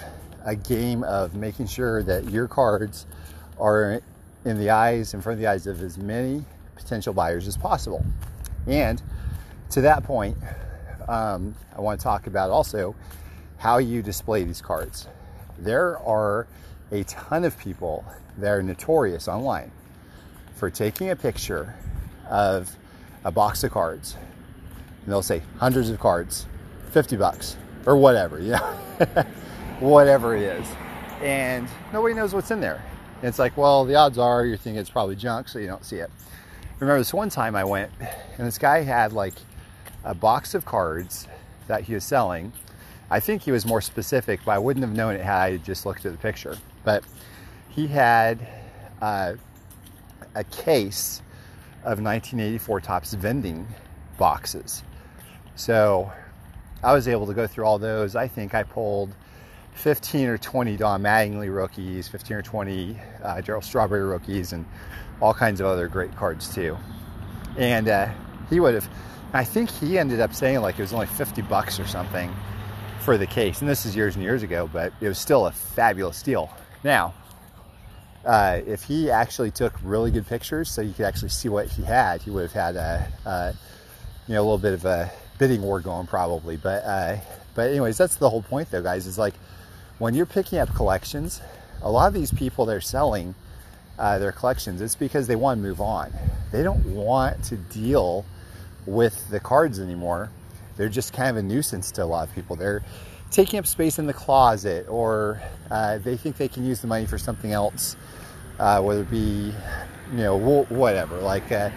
a 0.45 0.57
game 0.57 1.05
of 1.05 1.35
making 1.35 1.67
sure 1.67 2.03
that 2.03 2.31
your 2.31 2.49
cards 2.49 3.07
are 3.59 4.01
in 4.45 4.59
the 4.59 4.71
eyes, 4.71 5.15
in 5.15 5.21
front 5.21 5.35
of 5.35 5.41
the 5.41 5.47
eyes 5.47 5.67
of 5.67 5.81
as 5.83 5.99
many 5.99 6.45
potential 6.75 7.13
buyers 7.13 7.47
as 7.47 7.57
possible. 7.57 8.05
And 8.67 9.01
to 9.71 9.83
that 9.83 10.05
point, 10.05 10.37
um, 11.09 11.55
I 11.77 11.81
want 11.81 12.01
to 12.01 12.05
talk 12.05 12.27
about 12.27 12.51
also 12.51 12.95
how 13.59 13.79
you 13.79 14.03
display 14.03 14.45
these 14.45 14.61
cards. 14.61 15.07
There 15.59 15.99
are 15.99 16.47
a 16.91 17.05
ton 17.05 17.45
of 17.45 17.59
people 17.59 18.05
that 18.39 18.51
are 18.51 18.63
notorious 18.63 19.29
online 19.29 19.71
for 20.57 20.71
taking 20.71 21.11
a 21.11 21.17
picture 21.17 21.75
of 22.29 22.75
a 23.25 23.31
box 23.31 23.63
of 23.65 23.71
cards 23.71 24.17
and 25.03 25.13
they'll 25.13 25.23
say 25.23 25.43
hundreds 25.59 25.91
of 25.91 25.99
cards, 25.99 26.47
50 26.91 27.17
bucks 27.17 27.57
or 27.87 27.97
whatever, 27.97 28.41
you 28.41 28.53
know, 28.53 28.77
whatever 29.81 30.37
it 30.37 30.43
is. 30.43 30.67
And 31.21 31.69
nobody 31.93 32.15
knows 32.15 32.35
what's 32.35 32.51
in 32.51 32.61
there. 32.61 32.83
And 33.17 33.29
it's 33.29 33.39
like, 33.39 33.57
well, 33.57 33.85
the 33.85 33.95
odds 33.95 34.19
are 34.19 34.45
you're 34.45 34.57
thinking 34.57 34.81
it's 34.81 34.91
probably 34.91 35.17
junk, 35.17 35.49
so 35.49 35.59
you 35.59 35.67
don't 35.67 35.85
see 35.85 35.97
it. 35.97 36.11
remember 36.79 36.99
this 36.99 37.15
one 37.15 37.31
time 37.31 37.55
I 37.55 37.65
went 37.65 37.91
and 38.39 38.47
this 38.47 38.59
guy 38.59 38.83
had 38.83 39.13
like 39.13 39.35
a 40.05 40.15
box 40.15 40.55
of 40.55 40.65
cards 40.65 41.29
that 41.69 41.83
he 41.83 41.95
was 41.95 42.05
selling. 42.05 42.53
I 43.11 43.21
think 43.21 43.43
he 43.43 43.53
was 43.53 43.67
more 43.67 43.81
specific, 43.81 44.41
but 44.45 44.53
I 44.53 44.59
wouldn't 44.59 44.85
have 44.85 44.97
known 44.97 45.15
it 45.15 45.21
had 45.21 45.37
I 45.37 45.57
just 45.59 45.85
looked 45.87 46.07
at 46.07 46.13
the 46.13 46.19
picture. 46.19 46.57
But 46.85 47.05
he 47.69 47.87
had 47.87 48.47
uh, 49.01 49.35
a 50.35 50.45
case 50.45 51.23
of 51.85 52.01
1984 52.01 52.81
Topps 52.81 53.15
vending 53.15 53.67
boxes. 54.19 54.83
So 55.55 56.11
I 56.83 56.93
was 56.93 57.09
able 57.09 57.27
to 57.27 57.35
go 57.35 57.47
through 57.47 57.65
all 57.65 57.79
those. 57.79 58.17
I 58.17 58.29
think 58.29 58.55
I 58.55 58.63
pulled 58.63 59.15
15 59.75 60.29
or 60.29 60.39
20 60.39 60.77
Don 60.77 61.03
Mattingly 61.03 61.55
rookies, 61.55 62.09
15 62.09 62.39
or 62.39 62.43
20 62.43 62.97
uh, 63.23 63.35
Darryl 63.37 63.63
Strawberry 63.63 64.03
rookies, 64.03 64.53
and 64.53 64.65
all 65.21 65.33
kinds 65.33 65.61
of 65.61 65.67
other 65.67 65.89
great 65.89 66.15
cards 66.17 66.53
too. 66.53 66.77
And 67.57 67.89
uh, 67.89 68.11
he 68.51 68.61
would 68.61 68.75
have, 68.75 68.89
I 69.33 69.45
think 69.45 69.71
he 69.71 69.99
ended 69.99 70.21
up 70.21 70.35
saying 70.35 70.61
like 70.61 70.79
it 70.79 70.83
was 70.83 70.93
only 70.93 71.07
50 71.07 71.43
bucks 71.43 71.79
or 71.79 71.87
something 71.87 72.35
for 73.01 73.19
the 73.19 73.27
case. 73.27 73.61
And 73.61 73.69
this 73.69 73.87
is 73.87 73.95
years 73.95 74.15
and 74.15 74.23
years 74.23 74.43
ago, 74.43 74.69
but 74.73 74.93
it 75.01 75.09
was 75.09 75.19
still 75.19 75.47
a 75.47 75.53
fabulous 75.53 76.23
deal. 76.23 76.51
Now, 76.85 77.15
uh, 78.25 78.61
if 78.67 78.85
he 78.85 79.11
actually 79.11 79.51
took 79.51 79.75
really 79.83 80.11
good 80.11 80.27
pictures 80.27 80.71
so 80.71 80.81
you 80.83 80.93
could 80.93 81.07
actually 81.07 81.31
see 81.31 81.49
what 81.49 81.69
he 81.69 81.83
had, 81.83 82.23
he 82.23 82.31
would 82.31 82.43
have 82.43 82.53
had 82.53 82.77
a, 82.77 83.09
a 83.27 83.55
you 84.29 84.35
know, 84.35 84.41
a 84.41 84.45
little 84.45 84.59
bit 84.59 84.75
of 84.75 84.85
a 84.85 85.11
bidding 85.43 85.63
war 85.63 85.81
going 85.81 86.07
probably. 86.07 86.57
But, 86.57 86.85
uh, 86.85 87.17
but 87.57 87.71
anyways, 87.71 87.99
that's 87.99 88.15
the 88.15 88.31
whole 88.31 88.43
point 88.43 88.71
though, 88.71 88.81
guys, 88.81 89.09
is 89.09 89.19
like 89.19 89.35
when 89.99 90.15
you're 90.15 90.25
picking 90.25 90.61
up 90.61 90.73
collections, 90.73 91.41
a 91.83 91.91
lot 91.91 92.07
of 92.07 92.15
these 92.15 92.33
people 92.33 92.65
they're 92.65 92.81
selling 92.81 93.35
uh, 93.99 94.21
their 94.21 94.31
collections, 94.31 94.81
it's 94.81 94.95
because 94.95 95.27
they 95.27 95.35
want 95.35 95.59
to 95.59 95.63
move 95.63 95.81
on. 95.81 96.13
They 96.53 96.63
don't 96.63 96.85
want 96.85 97.43
to 97.47 97.57
deal 97.57 98.25
with 98.87 99.31
the 99.31 99.41
cards 99.41 99.81
anymore. 99.81 100.31
They're 100.77 100.89
just 100.89 101.13
kind 101.13 101.31
of 101.31 101.37
a 101.39 101.43
nuisance 101.43 101.91
to 101.93 102.05
a 102.05 102.07
lot 102.07 102.29
of 102.29 102.35
people. 102.37 102.55
They're 102.55 102.85
taking 103.33 103.59
up 103.59 103.67
space 103.67 103.99
in 103.99 104.07
the 104.07 104.13
closet 104.13 104.87
or 104.89 105.43
uh, 105.73 105.99
they 105.99 106.17
think 106.17 106.37
they 106.37 106.47
can 106.47 106.65
use 106.65 106.81
the 106.81 106.87
money 106.87 107.07
for 107.07 107.19
something 107.19 107.51
else, 107.51 107.97
uh, 108.61 108.81
whether 108.81 109.01
it 109.01 109.11
be, 109.11 109.53
you 110.13 110.19
know, 110.19 110.37
whatever, 110.69 111.19
like 111.19 111.51
uh, 111.51 111.71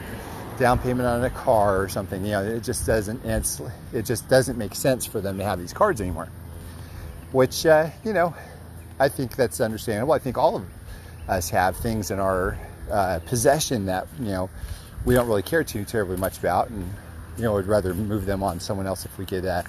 down 0.58 0.80
payment 0.80 1.08
on 1.08 1.24
a 1.24 1.30
car 1.30 1.82
or 1.82 1.90
something. 1.90 2.24
You 2.24 2.32
know, 2.32 2.44
it 2.44 2.64
just 2.64 2.86
doesn't. 2.86 3.24
It's 3.26 3.62
it 3.94 4.06
just 4.06 4.28
doesn't 4.30 4.58
make 4.58 4.76
sense 4.76 5.06
for 5.06 5.22
them 5.22 5.38
to 5.38 5.44
have 5.44 5.60
these 5.60 5.74
cards 5.74 6.02
anymore. 6.02 6.30
Which 7.32 7.66
uh, 7.66 7.90
you 8.04 8.14
know, 8.14 8.34
I 9.00 9.10
think 9.10 9.36
that's 9.36 9.60
understandable. 9.62 10.14
I 10.14 10.20
think 10.20 10.38
all 10.38 10.58
of 10.58 10.66
us 11.28 11.50
have 11.50 11.76
things 11.78 12.12
in 12.12 12.20
our 12.20 12.58
uh, 12.92 13.20
possession 13.26 13.86
that 13.88 14.08
you 14.20 14.32
know 14.32 14.50
we 15.06 15.14
don't 15.14 15.28
really 15.28 15.44
care 15.44 15.64
too 15.64 15.86
terribly 15.86 16.18
much 16.18 16.38
about, 16.38 16.70
and 16.70 16.88
you 17.38 17.44
know 17.44 17.54
would 17.54 17.68
rather 17.68 17.94
move 17.94 18.26
them 18.26 18.44
on 18.44 18.60
someone 18.60 18.88
else 18.88 19.06
if 19.06 19.18
we 19.18 19.26
could 19.26 19.46
uh, 19.46 19.64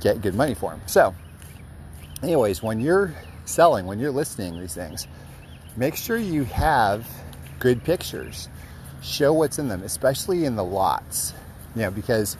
get 0.00 0.22
good 0.22 0.34
money 0.34 0.54
for 0.54 0.70
them. 0.70 0.80
So, 0.86 1.14
anyways, 2.22 2.62
when 2.62 2.80
you're 2.80 3.14
selling, 3.44 3.86
when 3.86 3.98
you're 3.98 4.12
listing 4.12 4.58
these 4.58 4.74
things, 4.74 5.08
make 5.76 5.96
sure 5.96 6.16
you 6.16 6.44
have 6.44 7.06
good 7.58 7.82
pictures 7.84 8.48
show 9.02 9.32
what's 9.32 9.58
in 9.58 9.68
them, 9.68 9.82
especially 9.82 10.44
in 10.44 10.56
the 10.56 10.64
lots. 10.64 11.34
You 11.74 11.82
know, 11.82 11.90
because, 11.90 12.36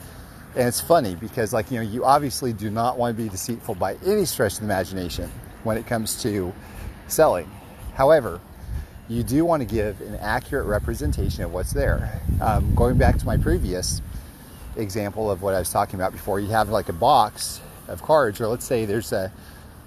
and 0.55 0.67
it's 0.67 0.81
funny 0.81 1.15
because, 1.15 1.53
like, 1.53 1.71
you 1.71 1.77
know, 1.77 1.83
you 1.83 2.05
obviously 2.05 2.53
do 2.53 2.69
not 2.69 2.97
want 2.97 3.15
to 3.15 3.23
be 3.23 3.29
deceitful 3.29 3.75
by 3.75 3.95
any 4.05 4.25
stretch 4.25 4.53
of 4.53 4.59
the 4.59 4.65
imagination 4.65 5.29
when 5.63 5.77
it 5.77 5.85
comes 5.85 6.21
to 6.23 6.53
selling. 7.07 7.49
However, 7.95 8.39
you 9.09 9.23
do 9.23 9.45
want 9.45 9.61
to 9.61 9.65
give 9.67 9.99
an 10.01 10.15
accurate 10.15 10.65
representation 10.65 11.43
of 11.43 11.53
what's 11.53 11.73
there. 11.73 12.21
Um, 12.41 12.73
going 12.75 12.97
back 12.97 13.17
to 13.17 13.25
my 13.25 13.37
previous 13.37 14.01
example 14.75 15.29
of 15.29 15.41
what 15.41 15.53
I 15.53 15.59
was 15.59 15.69
talking 15.69 15.95
about 15.95 16.11
before, 16.11 16.39
you 16.39 16.47
have 16.47 16.69
like 16.69 16.89
a 16.89 16.93
box 16.93 17.59
of 17.87 18.01
cards, 18.01 18.39
or 18.39 18.47
let's 18.47 18.65
say 18.65 18.85
there's 18.85 19.11
a, 19.11 19.31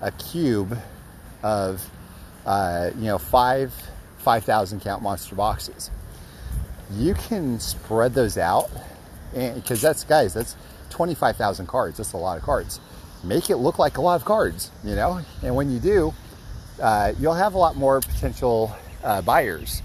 a 0.01 0.11
cube 0.13 0.79
of, 1.43 1.89
uh, 2.45 2.91
you 2.97 3.07
know, 3.07 3.19
five 3.19 3.73
5,000 4.19 4.81
count 4.81 5.03
monster 5.05 5.37
boxes 5.37 5.91
you 6.93 7.15
can 7.15 7.59
spread 7.59 8.15
those 8.15 8.39
out 8.39 8.71
because 9.33 9.81
that's 9.83 10.05
guys 10.05 10.35
that's 10.35 10.57
25,000 10.91 11.67
cards. 11.67 11.99
That's 11.99 12.13
a 12.13 12.17
lot 12.17 12.39
of 12.39 12.45
cards. 12.45 12.81
Make 13.25 13.51
it 13.51 13.57
look 13.57 13.79
like 13.79 13.99
a 13.99 14.01
lot 14.01 14.15
of 14.17 14.25
cards 14.25 14.71
you 14.85 14.95
know? 14.95 15.21
And 15.43 15.55
when 15.55 15.71
you 15.71 15.79
do 15.79 16.15
uh, 16.81 17.13
you'll 17.19 17.35
have 17.35 17.55
a 17.55 17.59
lot 17.59 17.77
more 17.77 18.01
potential 18.01 18.75
uh, 19.03 19.23
buyers 19.23 19.83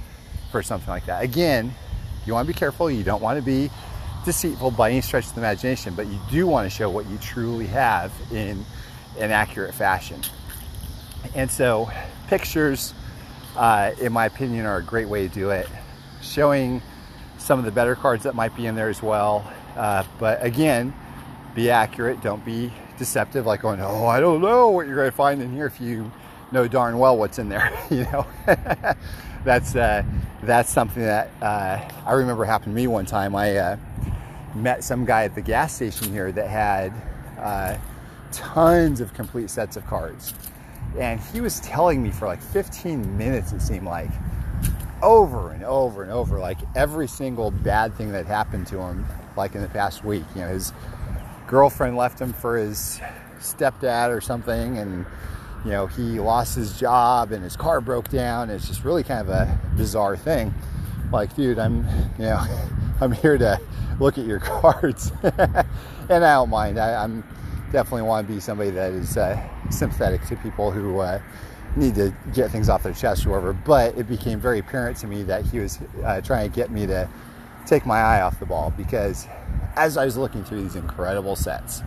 for 0.52 0.62
something 0.62 0.90
like 0.90 1.06
that. 1.06 1.24
Again 1.24 1.74
you 2.26 2.34
want 2.34 2.48
to 2.48 2.54
be 2.54 2.58
careful. 2.58 2.92
You 2.92 3.04
don't 3.04 3.22
want 3.22 3.40
to 3.40 3.46
be 3.46 3.72
deceitful 4.26 4.72
by 4.72 4.92
any 4.92 5.02
stretch 5.02 5.26
of 5.26 5.36
the 5.36 5.42
imagination 5.42 5.96
but 5.96 6.08
you 6.08 6.20
do 6.30 6.46
want 6.46 6.70
to 6.70 6.70
show 6.70 6.90
what 6.90 7.10
you 7.10 7.18
truly 7.18 7.68
have 7.68 8.12
in 8.32 8.64
an 9.20 9.32
accurate 9.32 9.74
fashion. 9.74 10.22
And 11.34 11.50
so 11.50 11.90
pictures 12.28 12.94
uh, 13.56 13.92
in 14.00 14.14
my 14.14 14.26
opinion 14.26 14.66
are 14.66 14.78
a 14.78 14.84
great 14.84 15.10
way 15.10 15.28
to 15.28 15.34
do 15.34 15.50
it. 15.50 15.68
Showing 16.22 16.82
some 17.42 17.60
of 17.60 17.66
the 17.66 17.72
better 17.72 17.96
cards 17.96 18.24
that 18.24 18.36
might 18.36 18.56
be 18.56 18.68
in 18.68 18.76
there 18.76 18.90
as 18.90 19.02
well. 19.02 19.52
Uh, 19.76 20.04
but 20.20 20.44
again, 20.44 20.94
be 21.56 21.70
accurate. 21.70 22.22
Don't 22.22 22.44
be 22.46 22.72
deceptive, 22.98 23.46
like 23.46 23.62
going, 23.62 23.82
"Oh, 23.82 24.06
I 24.06 24.20
don't 24.20 24.42
know 24.42 24.70
what 24.70 24.88
you're 24.88 24.96
going 24.96 25.10
to 25.10 25.16
find 25.16 25.42
in 25.42 25.52
here." 25.52 25.66
If 25.66 25.82
you 25.82 26.12
know 26.52 26.68
darn 26.68 26.98
well 26.98 27.18
what's 27.18 27.40
in 27.40 27.50
there, 27.50 27.72
you 27.90 28.04
know. 28.04 28.26
that's 29.44 29.76
uh, 29.76 30.04
that's 30.44 30.70
something 30.70 31.04
that 31.04 31.30
uh, 31.42 31.80
I 32.06 32.14
remember 32.14 32.46
happened 32.46 32.74
to 32.74 32.76
me 32.76 32.88
one 32.88 33.06
time. 33.06 33.36
I 33.36 33.58
uh, 33.58 33.78
met 34.56 34.84
some 34.84 35.06
guy 35.06 35.24
at 35.24 35.36
the 35.36 35.42
gas 35.42 35.74
station 35.74 36.12
here 36.12 36.32
that 36.32 36.48
had 36.48 36.94
uh, 37.40 37.78
tons 38.32 39.02
of 39.02 39.14
complete 39.14 39.50
sets 39.50 39.78
of 39.78 39.86
cards, 39.88 40.34
and 41.00 41.20
he 41.20 41.42
was 41.42 41.60
telling 41.62 42.04
me 42.04 42.12
for 42.12 42.28
like 42.28 42.42
15 42.42 43.18
minutes. 43.18 43.52
It 43.52 43.62
seemed 43.62 43.86
like 43.86 44.12
over 45.02 45.52
and 45.52 45.64
over 45.64 46.04
and 46.04 46.12
over, 46.12 46.40
like 46.40 46.58
every 46.76 47.08
single 47.08 47.52
bad 47.52 47.94
thing 47.96 48.12
that 48.12 48.26
happened 48.26 48.68
to 48.68 48.80
him, 48.80 49.06
like 49.36 49.56
in 49.56 49.62
the 49.62 49.70
past 49.70 50.04
week. 50.04 50.24
You 50.36 50.42
know, 50.42 50.48
his 50.50 50.74
girlfriend 51.48 51.98
left 51.98 52.20
him 52.20 52.34
for 52.34 52.58
his 52.58 53.00
stepdad 53.40 54.16
or 54.16 54.22
something, 54.22 54.78
and 54.78 55.06
you 55.66 55.72
know, 55.72 55.88
he 55.88 56.20
lost 56.20 56.56
his 56.56 56.80
job 56.80 57.32
and 57.32 57.44
his 57.44 57.56
car 57.56 57.82
broke 57.82 58.10
down. 58.10 58.50
It's 58.50 58.68
just 58.68 58.84
really 58.84 59.04
kind 59.04 59.22
of 59.22 59.30
a 59.30 59.60
bizarre 59.76 60.18
thing. 60.18 60.54
Like, 61.12 61.36
dude, 61.36 61.60
I'm, 61.60 61.86
you 62.18 62.26
know, 62.26 62.44
I'm 63.02 63.12
here 63.12 63.38
to 63.38 63.60
look 64.00 64.18
at 64.18 64.26
your 64.26 64.40
cards, 64.40 65.12
and 65.24 65.66
I 66.10 66.34
don't 66.34 66.50
mind. 66.50 66.80
I, 66.80 67.04
am 67.04 67.24
definitely 67.72 68.04
want 68.04 68.28
to 68.28 68.34
be 68.34 68.40
somebody 68.40 68.72
that 68.72 68.92
is 68.92 69.18
uh, 69.18 69.42
sympathetic 69.70 70.26
to 70.28 70.36
people 70.38 70.72
who. 70.72 71.00
Uh, 71.00 71.20
need 71.76 71.96
to 71.96 72.14
get 72.34 72.52
things 72.52 72.70
off 72.70 72.84
their 72.84 72.94
chest 72.94 73.26
or 73.26 73.30
whatever. 73.30 73.54
But 73.54 73.98
it 73.98 74.08
became 74.08 74.40
very 74.40 74.60
apparent 74.60 74.98
to 74.98 75.08
me 75.08 75.24
that 75.24 75.46
he 75.46 75.60
was 75.60 75.80
uh, 76.04 76.22
trying 76.22 76.50
to 76.50 76.56
get 76.56 76.72
me 76.72 76.86
to 76.88 77.10
take 77.66 77.86
my 77.86 78.00
eye 78.00 78.22
off 78.22 78.40
the 78.40 78.46
ball 78.46 78.74
because 78.76 79.28
as 79.76 79.98
I 79.98 80.06
was 80.06 80.18
looking 80.18 80.44
through 80.44 80.64
these 80.64 80.76
incredible 80.76 81.36
sets 81.36 81.82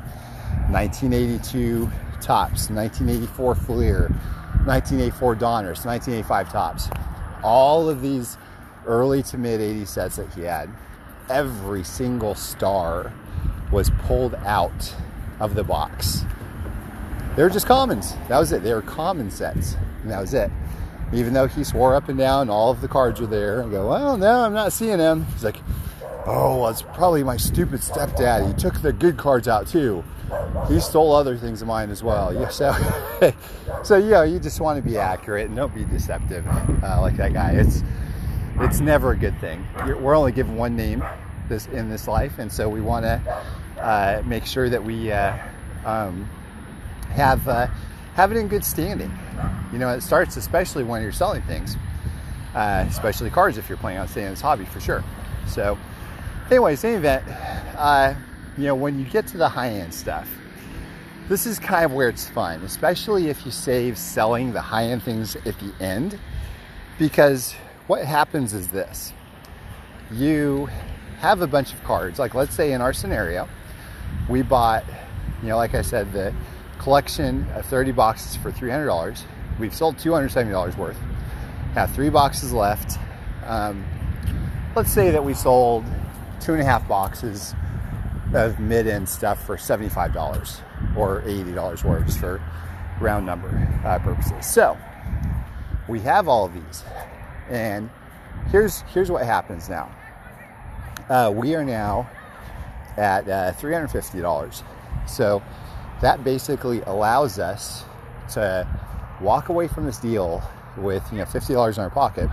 1982 0.71 1.91
Topps, 2.21 2.71
1984 2.71 3.55
Fleer, 3.55 4.01
1984 4.65 5.37
Donruss, 5.37 5.85
1985 5.85 6.53
Topps, 6.53 6.89
all 7.43 7.89
of 7.89 8.01
these 8.01 8.39
early 8.87 9.23
to 9.25 9.37
mid 9.37 9.61
80s 9.61 9.89
sets 9.89 10.17
that 10.17 10.33
he 10.33 10.43
had, 10.43 10.71
every 11.29 11.85
single 11.85 12.35
star 12.35 13.13
was 13.71 13.91
pulled 14.07 14.35
out 14.47 14.95
of 15.41 15.55
the 15.55 15.65
box. 15.65 16.25
They 17.37 17.43
were 17.43 17.51
just 17.51 17.67
commons. 17.67 18.15
That 18.29 18.39
was 18.39 18.53
it. 18.53 18.63
They 18.63 18.73
were 18.73 18.83
common 18.83 19.31
sets. 19.31 19.77
And 20.03 20.11
that 20.11 20.21
was 20.21 20.35
it. 20.35 20.51
Even 21.13 21.33
though 21.33 21.47
he 21.47 21.65
swore 21.65 21.95
up 21.95 22.09
and 22.09 22.19
down 22.19 22.49
all 22.49 22.71
of 22.71 22.81
the 22.81 22.89
cards 22.89 23.21
were 23.21 23.27
there 23.27 23.61
and 23.61 23.71
go, 23.71 23.89
well, 23.89 24.17
no, 24.17 24.41
I'm 24.41 24.53
not 24.53 24.73
seeing 24.73 24.99
them. 24.99 25.27
He's 25.33 25.45
like, 25.45 25.57
oh, 26.27 26.67
it's 26.69 26.83
probably 26.83 27.23
my 27.23 27.37
stupid 27.37 27.81
stepdad. 27.81 28.47
He 28.47 28.55
took 28.55 28.81
the 28.83 28.93
good 28.93 29.17
cards 29.17 29.49
out 29.49 29.67
too. 29.67 30.05
He 30.69 30.81
stole 30.81 31.15
other 31.15 31.37
things 31.37 31.61
of 31.63 31.69
mine 31.69 31.91
as 31.91 32.03
well. 32.03 32.33
Yeah, 32.33 32.49
so, 32.49 32.75
so 33.85 33.97
you 33.97 34.33
you 34.33 34.39
just 34.41 34.61
want 34.61 34.83
to 34.83 34.89
be 34.89 34.97
accurate 34.97 35.47
and 35.47 35.57
don't 35.57 35.75
be 35.75 35.85
deceptive 35.85 36.47
uh, 36.83 37.01
like 37.01 37.17
that 37.19 37.33
guy. 37.33 37.53
It's 37.53 37.83
it's 38.61 38.81
never 38.81 39.13
a 39.13 39.17
good 39.17 39.39
thing. 39.41 39.67
We're 40.01 40.17
only 40.17 40.33
given 40.33 40.57
one 40.57 40.77
name 40.77 41.05
this 41.49 41.67
in 41.67 41.91
this 41.91 42.09
life, 42.09 42.39
and 42.39 42.51
so 42.51 42.69
we 42.69 42.81
want 42.81 43.05
to 43.05 43.43
uh, 43.81 44.23
make 44.25 44.47
sure 44.47 44.69
that 44.71 44.83
we 44.83 45.13
uh, 45.13 45.37
um, 45.85 46.29
have 47.15 47.47
uh, 47.49 47.67
have 48.15 48.31
it 48.33 48.37
in 48.37 48.49
good 48.49 48.65
standing. 48.65 49.13
You 49.73 49.79
know, 49.79 49.91
it 49.91 50.03
starts 50.03 50.37
especially 50.37 50.85
when 50.85 51.03
you're 51.03 51.13
selling 51.13 51.43
things, 51.43 51.77
uh, 52.55 52.85
especially 52.89 53.31
cars 53.31 53.59
if 53.59 53.69
you're 53.69 53.79
planning 53.79 54.01
on 54.01 54.09
staying 54.09 54.27
in 54.27 54.33
this 54.33 54.41
hobby 54.41 54.65
for 54.65 54.81
sure. 54.81 55.03
So 55.49 55.79
anyways, 56.51 56.85
any 56.85 56.97
event, 56.97 57.25
uh, 57.77 58.15
you 58.57 58.65
know, 58.65 58.75
when 58.75 58.99
you 58.99 59.05
get 59.05 59.27
to 59.29 59.37
the 59.37 59.49
high 59.49 59.71
end 59.71 59.93
stuff, 59.93 60.29
this 61.29 61.47
is 61.47 61.59
kind 61.59 61.85
of 61.85 61.93
where 61.93 62.09
it's 62.09 62.29
fun, 62.29 62.63
especially 62.63 63.29
if 63.29 63.45
you 63.45 63.51
save 63.51 63.99
selling 63.99 64.53
the 64.53 64.61
high 64.61 64.85
end 64.85 65.03
things 65.03 65.37
at 65.37 65.59
the 65.59 65.73
end. 65.81 66.19
Because 66.99 67.55
what 67.87 68.05
happens 68.05 68.55
is 68.55 68.69
this 68.69 69.13
you 70.13 70.69
have 71.19 71.41
a 71.41 71.47
bunch 71.47 71.73
of 71.73 71.83
cards, 71.85 72.19
like 72.19 72.35
let's 72.35 72.55
say 72.55 72.73
in 72.73 72.81
our 72.81 72.93
scenario, 72.93 73.49
we 74.29 74.43
bought, 74.43 74.85
you 75.43 75.49
know, 75.49 75.57
like 75.57 75.75
I 75.75 75.83
said, 75.83 76.13
the 76.13 76.33
collection 76.85 77.47
of 77.55 77.65
30 77.65 77.93
boxes 77.93 78.37
for 78.37 78.53
$300. 78.53 79.23
We've 79.59 79.75
sold 79.75 79.97
$270 79.97 80.77
worth, 80.77 80.99
have 81.73 81.91
three 81.95 82.11
boxes 82.11 82.53
left. 82.53 82.99
Um, 83.47 83.83
let's 84.77 84.93
say 84.93 85.11
that 85.11 85.25
we 85.25 85.33
sold 85.33 85.83
two 86.43 86.53
and 86.53 86.61
a 86.61 86.65
half 86.65 86.87
boxes 86.87 87.55
of 88.35 88.61
mid-end 88.61 89.09
stuff 89.09 89.43
for 89.47 89.57
$75 89.57 90.61
or 90.95 91.23
$80 91.23 91.85
worth 91.85 92.21
for 92.21 92.43
round 93.01 93.25
number 93.25 93.49
uh, 93.87 93.99
purposes. 94.01 94.45
So 94.45 94.77
we 95.89 96.01
have 96.01 96.29
all 96.29 96.45
of 96.45 96.53
these, 96.53 96.85
and 97.49 97.89
here's 98.51 98.83
here's 98.93 99.11
what 99.11 99.25
happens 99.25 99.71
now. 99.71 99.91
Uh, 101.09 101.33
we 101.35 101.55
are 101.55 101.65
now 101.65 102.11
at 102.99 103.27
uh, 103.27 103.53
$350. 103.55 104.63
So 105.07 105.43
that 106.01 106.25
basically 106.25 106.81
allows 106.83 107.39
us 107.39 107.85
to 108.33 108.67
walk 109.21 109.49
away 109.49 109.69
from 109.69 109.87
this 109.87 109.99
deal 109.99 110.43
with 110.77 111.05
you 111.13 111.19
know 111.19 111.25
$50 111.25 111.77
in 111.77 111.83
our 111.83 111.91
pocket, 111.91 112.29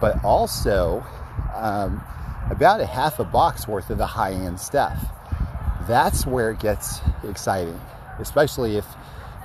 but 0.00 0.22
also 0.24 1.04
um, 1.54 2.02
about 2.50 2.80
a 2.80 2.86
half 2.86 3.18
a 3.18 3.24
box 3.24 3.68
worth 3.68 3.90
of 3.90 3.98
the 3.98 4.06
high 4.06 4.32
end 4.32 4.58
stuff. 4.58 4.98
That's 5.86 6.26
where 6.26 6.50
it 6.50 6.60
gets 6.60 7.00
exciting, 7.24 7.78
especially 8.18 8.76
if 8.76 8.86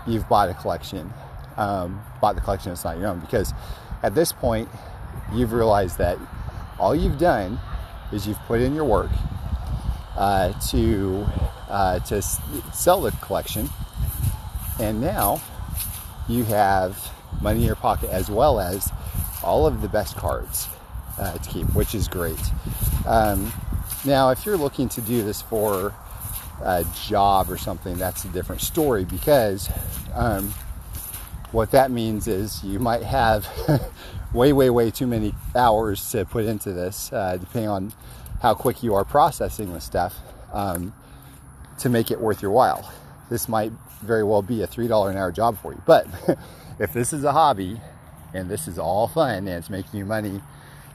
you've 0.07 0.27
bought 0.27 0.49
a 0.49 0.53
collection, 0.53 1.13
um, 1.57 2.01
bought 2.21 2.35
the 2.35 2.41
collection 2.41 2.71
that's 2.71 2.83
not 2.83 2.97
your 2.97 3.07
own, 3.07 3.19
because 3.19 3.53
at 4.01 4.15
this 4.15 4.33
point, 4.33 4.67
you've 5.33 5.53
realized 5.53 5.97
that 5.97 6.17
all 6.79 6.93
you've 6.93 7.17
done 7.17 7.59
is 8.11 8.27
you've 8.27 8.39
put 8.39 8.59
in 8.59 8.75
your 8.75 8.83
work 8.83 9.09
uh, 10.17 10.51
to 10.69 11.25
uh, 11.73 11.97
to 11.99 12.21
sell 12.21 13.01
the 13.01 13.09
collection, 13.13 13.67
and 14.79 15.01
now 15.01 15.41
you 16.29 16.43
have 16.43 17.11
money 17.41 17.61
in 17.61 17.65
your 17.65 17.75
pocket 17.75 18.11
as 18.11 18.29
well 18.29 18.59
as 18.59 18.91
all 19.43 19.65
of 19.65 19.81
the 19.81 19.89
best 19.89 20.15
cards 20.15 20.69
uh, 21.17 21.35
to 21.39 21.49
keep, 21.49 21.65
which 21.73 21.95
is 21.95 22.07
great. 22.07 22.39
Um, 23.07 23.51
now, 24.05 24.29
if 24.29 24.45
you're 24.45 24.55
looking 24.55 24.87
to 24.89 25.01
do 25.01 25.23
this 25.23 25.41
for 25.41 25.95
a 26.63 26.85
job 27.07 27.49
or 27.49 27.57
something, 27.57 27.97
that's 27.97 28.23
a 28.23 28.29
different 28.29 28.61
story 28.61 29.03
because 29.03 29.67
um, 30.13 30.53
what 31.51 31.71
that 31.71 31.89
means 31.89 32.27
is 32.27 32.63
you 32.63 32.77
might 32.77 33.01
have 33.01 33.47
way, 34.33 34.53
way, 34.53 34.69
way 34.69 34.91
too 34.91 35.07
many 35.07 35.33
hours 35.55 36.11
to 36.11 36.23
put 36.23 36.45
into 36.45 36.71
this, 36.71 37.11
uh, 37.11 37.37
depending 37.37 37.69
on 37.69 37.93
how 38.43 38.53
quick 38.53 38.83
you 38.83 38.93
are 38.93 39.03
processing 39.03 39.73
the 39.73 39.81
stuff 39.81 40.15
um, 40.53 40.93
to 41.79 41.89
make 41.89 42.11
it 42.11 42.19
worth 42.19 42.41
your 42.41 42.51
while. 42.51 42.91
This 43.29 43.47
might 43.49 43.71
very 44.01 44.23
well 44.23 44.41
be 44.41 44.63
a 44.63 44.67
$3 44.67 45.09
an 45.09 45.17
hour 45.17 45.31
job 45.31 45.57
for 45.61 45.73
you. 45.73 45.81
But 45.85 46.07
if 46.79 46.93
this 46.93 47.13
is 47.13 47.23
a 47.23 47.31
hobby 47.31 47.79
and 48.33 48.49
this 48.49 48.67
is 48.67 48.77
all 48.77 49.07
fun 49.07 49.39
and 49.39 49.49
it's 49.49 49.69
making 49.69 49.99
you 49.99 50.05
money 50.05 50.41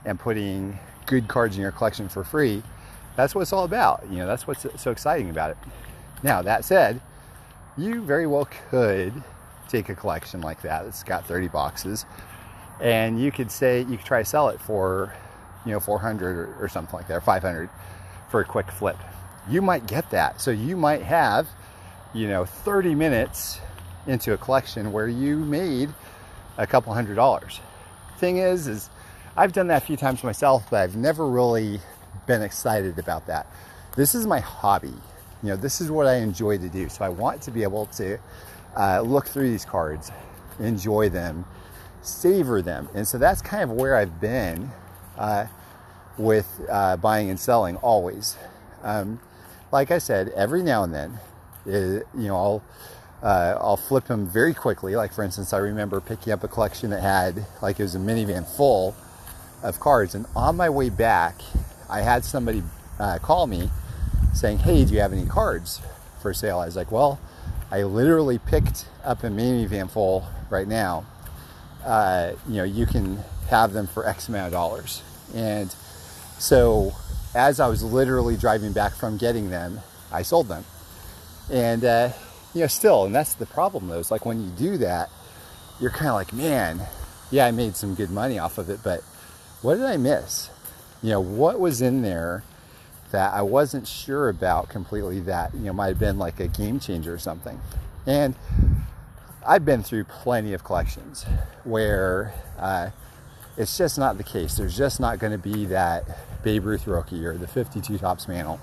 and 0.05 0.19
putting 0.19 0.79
good 1.07 1.29
cards 1.29 1.57
in 1.57 1.63
your 1.63 1.73
collection 1.73 2.09
for 2.09 2.25
free, 2.25 2.63
that's 3.17 3.35
what 3.35 3.43
it's 3.43 3.53
all 3.53 3.65
about. 3.65 4.05
You 4.11 4.19
know, 4.19 4.27
that's 4.27 4.47
what's 4.47 4.67
so 4.81 4.91
exciting 4.91 5.31
about 5.31 5.51
it. 5.51 5.57
Now, 6.23 6.43
that 6.43 6.65
said, 6.65 7.01
you 7.77 8.03
very 8.03 8.27
well 8.27 8.49
could 8.71 9.13
take 9.69 9.89
a 9.89 9.95
collection 9.95 10.41
like 10.41 10.63
that 10.63 10.85
that's 10.85 11.03
got 11.03 11.27
30 11.27 11.49
boxes 11.49 12.07
and 12.81 13.21
you 13.21 13.31
could 13.31 13.51
say 13.51 13.81
you 13.81 13.97
could 13.97 14.07
try 14.07 14.23
to 14.23 14.25
sell 14.25 14.49
it 14.49 14.61
for 14.61 15.13
you 15.67 15.73
know 15.73 15.81
400 15.81 16.37
or, 16.37 16.57
or 16.61 16.69
something 16.69 16.95
like 16.97 17.09
that 17.09 17.15
or 17.15 17.21
500 17.21 17.69
for 18.31 18.41
a 18.41 18.45
quick 18.45 18.71
flip 18.71 18.97
you 19.49 19.63
might 19.63 19.87
get 19.87 20.11
that. 20.11 20.41
So 20.41 20.51
you 20.51 20.77
might 20.77 21.03
have 21.03 21.49
you 22.15 22.27
know 22.27 22.45
30 22.45 22.95
minutes 22.95 23.61
into 24.07 24.33
a 24.33 24.39
collection 24.39 24.93
where 24.93 25.09
you 25.09 25.37
made 25.37 25.91
a 26.57 26.67
couple 26.67 26.93
hundred 26.95 27.15
dollars. 27.17 27.61
Thing 28.19 28.39
is 28.39 28.67
is 28.67 28.91
i've 29.37 29.53
done 29.53 29.69
that 29.69 29.83
a 29.83 29.87
few 29.87 29.97
times 29.97 30.25
myself 30.25 30.67
but 30.71 30.81
i've 30.81 30.97
never 30.97 31.29
really 31.29 31.81
been 32.27 32.43
excited 32.43 32.99
about 32.99 33.27
that. 33.27 33.47
This 33.97 34.15
is 34.15 34.27
my 34.27 34.41
hobby. 34.41 34.95
You 35.43 35.51
know 35.51 35.57
this 35.57 35.81
is 35.81 35.91
what 35.91 36.07
i 36.07 36.17
enjoy 36.17 36.59
to 36.59 36.69
do. 36.69 36.89
So 36.89 37.05
i 37.05 37.09
want 37.09 37.43
to 37.43 37.51
be 37.51 37.63
able 37.63 37.87
to 37.87 38.19
uh, 38.77 39.01
look 39.01 39.27
through 39.27 39.49
these 39.51 39.65
cards 39.65 40.11
enjoy 40.59 41.09
them 41.09 41.45
savor 42.03 42.63
them. 42.63 42.89
And 42.95 43.07
so 43.07 43.19
that's 43.19 43.43
kind 43.43 43.63
of 43.63 43.71
where 43.71 43.97
i've 43.97 44.21
been 44.21 44.71
uh, 45.17 45.47
with 46.17 46.61
uh, 46.69 46.97
buying 46.97 47.31
and 47.31 47.39
selling 47.39 47.77
always. 47.77 48.37
Um, 48.83 49.21
like 49.73 49.91
i 49.91 49.99
said 49.99 50.29
every 50.31 50.63
now 50.63 50.83
and 50.83 50.95
then 50.95 51.19
it, 51.67 52.07
you 52.15 52.29
know 52.29 52.37
i'll 52.37 52.63
uh, 53.23 53.59
I'll 53.61 53.77
flip 53.77 54.05
them 54.05 54.27
very 54.27 54.55
quickly. 54.55 54.95
Like 54.95 55.13
for 55.13 55.25
instance, 55.25 55.53
I 55.53 55.59
remember 55.59 56.01
picking 56.01 56.33
up 56.33 56.45
a 56.45 56.49
collection 56.49 56.91
that 56.91 57.03
had 57.03 57.47
like 57.61 57.81
it 57.81 57.83
was 57.83 57.95
a 57.95 57.99
minivan 57.99 58.47
full 58.47 58.95
of 59.63 59.81
cards, 59.81 60.15
and 60.15 60.27
on 60.37 60.57
my 60.57 60.71
way 60.71 60.89
back, 60.89 61.41
I 61.91 62.03
had 62.03 62.25
somebody 62.25 62.63
uh, 62.99 63.19
call 63.19 63.47
me 63.47 63.71
saying, 64.35 64.59
"Hey, 64.59 64.85
do 64.85 64.95
you 64.95 65.01
have 65.01 65.13
any 65.13 65.27
cards 65.27 65.81
for 66.23 66.33
sale?" 66.33 66.61
I 66.61 66.67
was 66.67 66.77
like, 66.77 66.93
"Well, 66.93 67.19
I 67.71 67.83
literally 67.83 68.39
picked 68.39 68.87
up 69.05 69.25
a 69.25 69.29
minivan 69.29 69.91
full 69.91 70.27
right 70.49 70.69
now. 70.69 71.05
Uh, 71.85 72.33
you 72.49 72.57
know, 72.57 72.65
you 72.65 72.87
can 72.87 73.19
have 73.49 73.73
them 73.73 73.87
for 73.87 74.07
X 74.07 74.29
amount 74.29 74.47
of 74.47 74.53
dollars." 74.53 75.03
And 75.35 75.75
so, 76.39 76.95
as 77.35 77.61
I 77.61 77.69
was 77.69 77.83
literally 77.83 78.37
driving 78.37 78.73
back 78.73 78.95
from 78.95 79.17
getting 79.17 79.51
them, 79.51 79.81
I 80.13 80.23
sold 80.23 80.49
them, 80.49 80.65
and 81.51 81.85
uh, 81.85 82.13
you 82.55 82.63
know, 82.63 82.67
still, 82.67 83.05
and 83.05 83.15
that's 83.15 83.35
the 83.35 83.47
problem 83.47 83.89
though. 83.89 83.99
It's 83.99 84.11
like 84.11 84.27
when 84.27 84.43
you 84.43 84.51
do 84.51 84.79
that, 84.79 85.11
you're 85.81 85.91
kind 85.91 86.09
of 86.09 86.15
like, 86.15 86.33
man, 86.33 86.81
yeah, 87.31 87.47
I 87.47 87.51
made 87.51 87.77
some 87.77 87.95
good 87.95 88.11
money 88.11 88.39
off 88.39 88.59
of 88.59 88.71
it, 88.71 88.81
but 88.83 89.01
what 89.63 89.77
did 89.77 89.85
I 89.85 89.97
miss? 89.97 90.51
You 91.03 91.11
know, 91.11 91.21
what 91.21 91.61
was 91.61 91.83
in 91.83 92.03
there 92.03 92.43
that 93.11 93.33
I 93.33 93.43
wasn't 93.43 93.87
sure 93.87 94.29
about 94.29 94.69
completely 94.69 95.21
that, 95.21 95.55
you 95.55 95.61
know, 95.61 95.73
might 95.73 95.89
have 95.89 95.99
been 95.99 96.19
like 96.19 96.41
a 96.41 96.49
game 96.49 96.79
changer 96.81 97.15
or 97.15 97.19
something. 97.19 97.61
And 98.07 98.35
I've 99.47 99.65
been 99.65 99.83
through 99.83 100.05
plenty 100.05 100.53
of 100.53 100.65
collections 100.65 101.25
where 101.65 102.35
uh, 102.59 102.91
it's 103.59 103.77
just 103.77 103.99
not 103.99 104.17
the 104.17 104.25
case. 104.25 104.57
There's 104.57 104.77
just 104.77 105.01
not 105.01 105.19
going 105.19 105.33
to 105.33 105.39
be 105.39 105.67
that 105.67 106.05
Babe 106.43 106.65
Ruth 106.65 106.87
rookie 106.87 107.27
or 107.27 107.37
the 107.37 107.49
52 107.49 107.99
Topps 107.99 108.29
mantle 108.29 108.61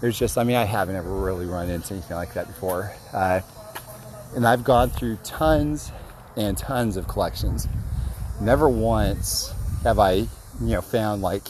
there's 0.00 0.18
just, 0.18 0.36
I 0.36 0.44
mean, 0.44 0.56
I 0.56 0.64
haven't 0.64 0.96
ever 0.96 1.10
really 1.10 1.46
run 1.46 1.70
into 1.70 1.94
anything 1.94 2.16
like 2.16 2.34
that 2.34 2.46
before. 2.46 2.92
Uh, 3.12 3.40
and 4.34 4.46
I've 4.46 4.64
gone 4.64 4.90
through 4.90 5.16
tons 5.24 5.90
and 6.36 6.56
tons 6.56 6.96
of 6.96 7.08
collections. 7.08 7.66
Never 8.40 8.68
once 8.68 9.54
have 9.84 9.98
I, 9.98 10.12
you 10.12 10.28
know, 10.60 10.82
found 10.82 11.22
like 11.22 11.46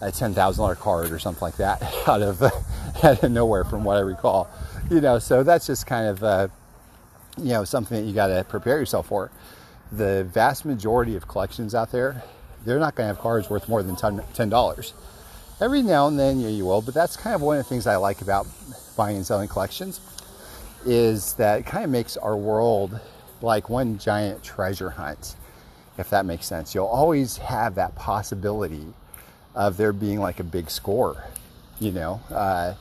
a 0.00 0.06
$10,000 0.06 0.78
card 0.78 1.10
or 1.10 1.18
something 1.18 1.42
like 1.42 1.56
that 1.58 1.82
out 2.08 2.22
of 2.22 2.42
out 3.02 3.22
of 3.22 3.30
nowhere 3.30 3.64
from 3.64 3.84
what 3.84 3.96
I 3.96 4.00
recall. 4.00 4.48
You 4.90 5.00
know, 5.00 5.18
so 5.18 5.42
that's 5.42 5.66
just 5.66 5.86
kind 5.86 6.06
of, 6.06 6.22
uh, 6.22 6.48
you 7.36 7.50
know, 7.50 7.64
something 7.64 8.00
that 8.00 8.08
you 8.08 8.14
got 8.14 8.28
to 8.28 8.44
prepare 8.48 8.78
yourself 8.78 9.08
for. 9.08 9.30
The 9.96 10.24
vast 10.24 10.64
majority 10.64 11.14
of 11.16 11.28
collections 11.28 11.74
out 11.74 11.92
there, 11.92 12.22
they're 12.64 12.78
not 12.78 12.94
going 12.94 13.08
to 13.08 13.14
have 13.14 13.22
cards 13.22 13.48
worth 13.48 13.68
more 13.68 13.82
than 13.82 13.94
$10. 13.96 14.92
Every 15.60 15.82
now 15.82 16.08
and 16.08 16.18
then, 16.18 16.40
yeah, 16.40 16.48
you 16.48 16.64
will, 16.64 16.82
but 16.82 16.94
that's 16.94 17.16
kind 17.16 17.34
of 17.34 17.42
one 17.42 17.58
of 17.58 17.64
the 17.64 17.68
things 17.68 17.86
I 17.86 17.96
like 17.96 18.20
about 18.20 18.46
buying 18.96 19.16
and 19.16 19.26
selling 19.26 19.48
collections 19.48 20.00
is 20.84 21.34
that 21.34 21.60
it 21.60 21.66
kind 21.66 21.84
of 21.84 21.90
makes 21.90 22.16
our 22.16 22.36
world 22.36 22.98
like 23.40 23.68
one 23.68 23.98
giant 23.98 24.42
treasure 24.42 24.90
hunt, 24.90 25.36
if 25.96 26.10
that 26.10 26.26
makes 26.26 26.46
sense. 26.46 26.74
You'll 26.74 26.86
always 26.86 27.36
have 27.36 27.76
that 27.76 27.94
possibility 27.94 28.86
of 29.54 29.76
there 29.76 29.92
being 29.92 30.18
like 30.18 30.40
a 30.40 30.44
big 30.44 30.70
score, 30.70 31.24
you 31.78 31.92
know. 31.92 32.20
Uh, 32.30 32.74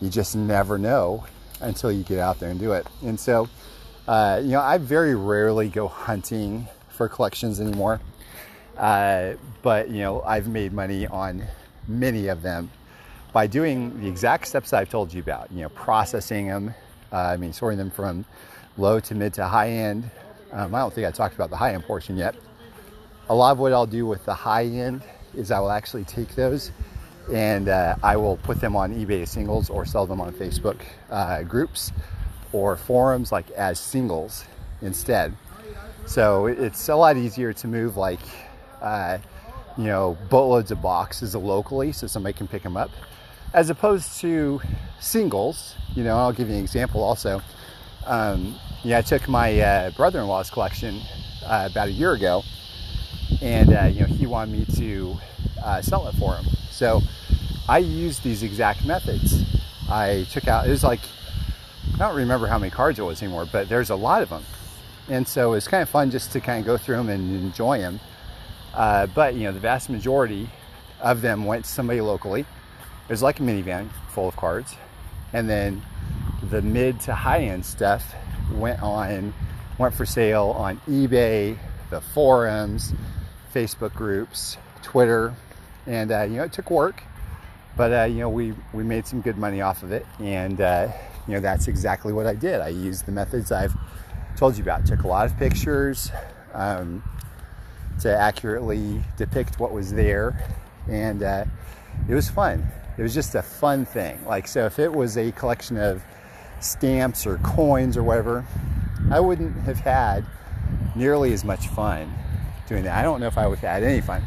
you 0.00 0.08
just 0.08 0.34
never 0.34 0.78
know 0.78 1.26
until 1.60 1.92
you 1.92 2.04
get 2.04 2.18
out 2.18 2.40
there 2.40 2.50
and 2.50 2.58
do 2.58 2.72
it. 2.72 2.86
And 3.02 3.18
so, 3.18 3.48
uh, 4.06 4.40
you 4.42 4.50
know, 4.50 4.60
I 4.60 4.78
very 4.78 5.14
rarely 5.14 5.68
go 5.68 5.88
hunting 5.88 6.68
for 6.90 7.08
collections 7.08 7.60
anymore. 7.60 8.00
Uh, 8.76 9.34
but, 9.62 9.88
you 9.88 10.00
know, 10.00 10.20
I've 10.22 10.48
made 10.48 10.72
money 10.72 11.06
on 11.06 11.44
many 11.88 12.28
of 12.28 12.42
them 12.42 12.70
by 13.32 13.46
doing 13.46 14.00
the 14.00 14.08
exact 14.08 14.46
steps 14.46 14.72
I've 14.72 14.90
told 14.90 15.12
you 15.12 15.20
about, 15.20 15.50
you 15.50 15.62
know, 15.62 15.68
processing 15.70 16.48
them, 16.48 16.74
uh, 17.12 17.16
I 17.16 17.36
mean, 17.36 17.52
sorting 17.52 17.78
them 17.78 17.90
from 17.90 18.24
low 18.76 19.00
to 19.00 19.14
mid 19.14 19.34
to 19.34 19.46
high 19.46 19.70
end. 19.70 20.10
Um, 20.52 20.74
I 20.74 20.80
don't 20.80 20.92
think 20.92 21.06
I 21.06 21.10
talked 21.10 21.34
about 21.34 21.50
the 21.50 21.56
high 21.56 21.72
end 21.72 21.84
portion 21.84 22.16
yet. 22.16 22.34
A 23.28 23.34
lot 23.34 23.52
of 23.52 23.58
what 23.58 23.72
I'll 23.72 23.86
do 23.86 24.06
with 24.06 24.24
the 24.26 24.34
high 24.34 24.66
end 24.66 25.02
is 25.34 25.50
I 25.50 25.60
will 25.60 25.70
actually 25.70 26.04
take 26.04 26.34
those 26.34 26.72
and 27.32 27.68
uh, 27.68 27.96
I 28.02 28.16
will 28.16 28.36
put 28.36 28.60
them 28.60 28.76
on 28.76 28.94
eBay 28.94 29.26
singles 29.26 29.70
or 29.70 29.86
sell 29.86 30.06
them 30.06 30.20
on 30.20 30.32
Facebook 30.34 30.80
uh, 31.10 31.42
groups 31.42 31.90
or 32.54 32.76
forums 32.76 33.32
like 33.32 33.50
as 33.50 33.80
singles 33.80 34.44
instead. 34.80 35.34
So 36.06 36.46
it's 36.46 36.88
a 36.88 36.94
lot 36.94 37.16
easier 37.16 37.52
to 37.52 37.66
move 37.66 37.96
like, 37.96 38.20
uh, 38.80 39.18
you 39.76 39.84
know, 39.84 40.16
boatloads 40.30 40.70
of 40.70 40.80
boxes 40.80 41.34
locally 41.34 41.90
so 41.90 42.06
somebody 42.06 42.32
can 42.32 42.46
pick 42.46 42.62
them 42.62 42.76
up 42.76 42.90
as 43.52 43.70
opposed 43.70 44.20
to 44.20 44.60
singles. 45.00 45.74
You 45.96 46.04
know, 46.04 46.16
I'll 46.16 46.32
give 46.32 46.48
you 46.48 46.54
an 46.54 46.62
example 46.62 47.02
also. 47.02 47.42
Um, 48.06 48.54
yeah, 48.84 48.98
I 48.98 49.02
took 49.02 49.28
my 49.28 49.60
uh, 49.60 49.90
brother-in-law's 49.90 50.50
collection 50.50 51.00
uh, 51.44 51.68
about 51.70 51.88
a 51.88 51.92
year 51.92 52.12
ago 52.12 52.42
and 53.42 53.74
uh, 53.74 53.84
you 53.84 54.00
know, 54.00 54.06
he 54.06 54.26
wanted 54.26 54.52
me 54.52 54.64
to 54.76 55.16
uh, 55.64 55.82
sell 55.82 56.06
it 56.06 56.14
for 56.16 56.36
him. 56.36 56.44
So 56.70 57.02
I 57.68 57.78
used 57.78 58.22
these 58.22 58.42
exact 58.44 58.84
methods. 58.84 59.42
I 59.88 60.26
took 60.30 60.46
out, 60.46 60.66
it 60.66 60.70
was 60.70 60.84
like, 60.84 61.00
I 61.94 61.98
don't 61.98 62.16
remember 62.16 62.48
how 62.48 62.58
many 62.58 62.70
cards 62.70 62.98
it 62.98 63.02
was 63.02 63.22
anymore, 63.22 63.46
but 63.50 63.68
there's 63.68 63.90
a 63.90 63.94
lot 63.94 64.22
of 64.22 64.30
them. 64.30 64.42
And 65.08 65.28
so 65.28 65.52
it's 65.52 65.68
kind 65.68 65.82
of 65.82 65.88
fun 65.88 66.10
just 66.10 66.32
to 66.32 66.40
kind 66.40 66.58
of 66.58 66.66
go 66.66 66.76
through 66.76 66.96
them 66.96 67.08
and 67.08 67.36
enjoy 67.36 67.78
them. 67.78 68.00
Uh, 68.74 69.06
but, 69.06 69.34
you 69.34 69.44
know, 69.44 69.52
the 69.52 69.60
vast 69.60 69.88
majority 69.88 70.48
of 71.00 71.20
them 71.20 71.44
went 71.44 71.64
to 71.64 71.70
somebody 71.70 72.00
locally. 72.00 72.40
It 72.40 73.10
was 73.10 73.22
like 73.22 73.38
a 73.38 73.42
minivan 73.42 73.90
full 74.10 74.26
of 74.26 74.36
cards. 74.36 74.74
And 75.32 75.48
then 75.48 75.82
the 76.50 76.62
mid 76.62 76.98
to 77.00 77.14
high 77.14 77.44
end 77.44 77.64
stuff 77.64 78.14
went 78.52 78.82
on, 78.82 79.32
went 79.78 79.94
for 79.94 80.04
sale 80.04 80.54
on 80.56 80.80
eBay, 80.88 81.56
the 81.90 82.00
forums, 82.00 82.92
Facebook 83.54 83.94
groups, 83.94 84.56
Twitter, 84.82 85.32
and 85.86 86.10
uh, 86.10 86.22
you 86.22 86.36
know 86.36 86.44
it 86.44 86.52
took 86.52 86.70
work, 86.70 87.02
but 87.76 87.92
uh, 87.92 88.04
you 88.04 88.18
know 88.18 88.28
we 88.28 88.52
we 88.72 88.82
made 88.82 89.06
some 89.06 89.20
good 89.20 89.38
money 89.38 89.60
off 89.60 89.82
of 89.82 89.92
it, 89.92 90.06
and 90.18 90.60
uh, 90.60 90.88
you 91.26 91.34
know 91.34 91.40
that's 91.40 91.68
exactly 91.68 92.12
what 92.12 92.26
I 92.26 92.34
did. 92.34 92.60
I 92.60 92.68
used 92.68 93.06
the 93.06 93.12
methods 93.12 93.52
I've 93.52 93.74
told 94.36 94.56
you 94.56 94.62
about. 94.62 94.86
Took 94.86 95.04
a 95.04 95.08
lot 95.08 95.26
of 95.26 95.36
pictures 95.38 96.10
um, 96.52 97.02
to 98.00 98.14
accurately 98.14 99.02
depict 99.16 99.58
what 99.58 99.72
was 99.72 99.92
there, 99.92 100.46
and 100.88 101.22
uh, 101.22 101.44
it 102.08 102.14
was 102.14 102.28
fun. 102.28 102.66
It 102.96 103.02
was 103.02 103.14
just 103.14 103.34
a 103.34 103.42
fun 103.42 103.84
thing. 103.84 104.24
Like 104.26 104.46
so, 104.46 104.66
if 104.66 104.78
it 104.78 104.92
was 104.92 105.16
a 105.16 105.32
collection 105.32 105.76
of 105.76 106.02
stamps 106.60 107.26
or 107.26 107.38
coins 107.38 107.96
or 107.96 108.02
whatever, 108.02 108.44
I 109.10 109.20
wouldn't 109.20 109.56
have 109.62 109.80
had 109.80 110.24
nearly 110.94 111.32
as 111.32 111.44
much 111.44 111.68
fun 111.68 112.12
doing 112.68 112.84
that. 112.84 112.98
I 112.98 113.02
don't 113.02 113.20
know 113.20 113.26
if 113.26 113.38
I 113.38 113.46
would 113.46 113.58
have 113.58 113.82
had 113.82 113.82
any 113.82 114.00
fun. 114.00 114.22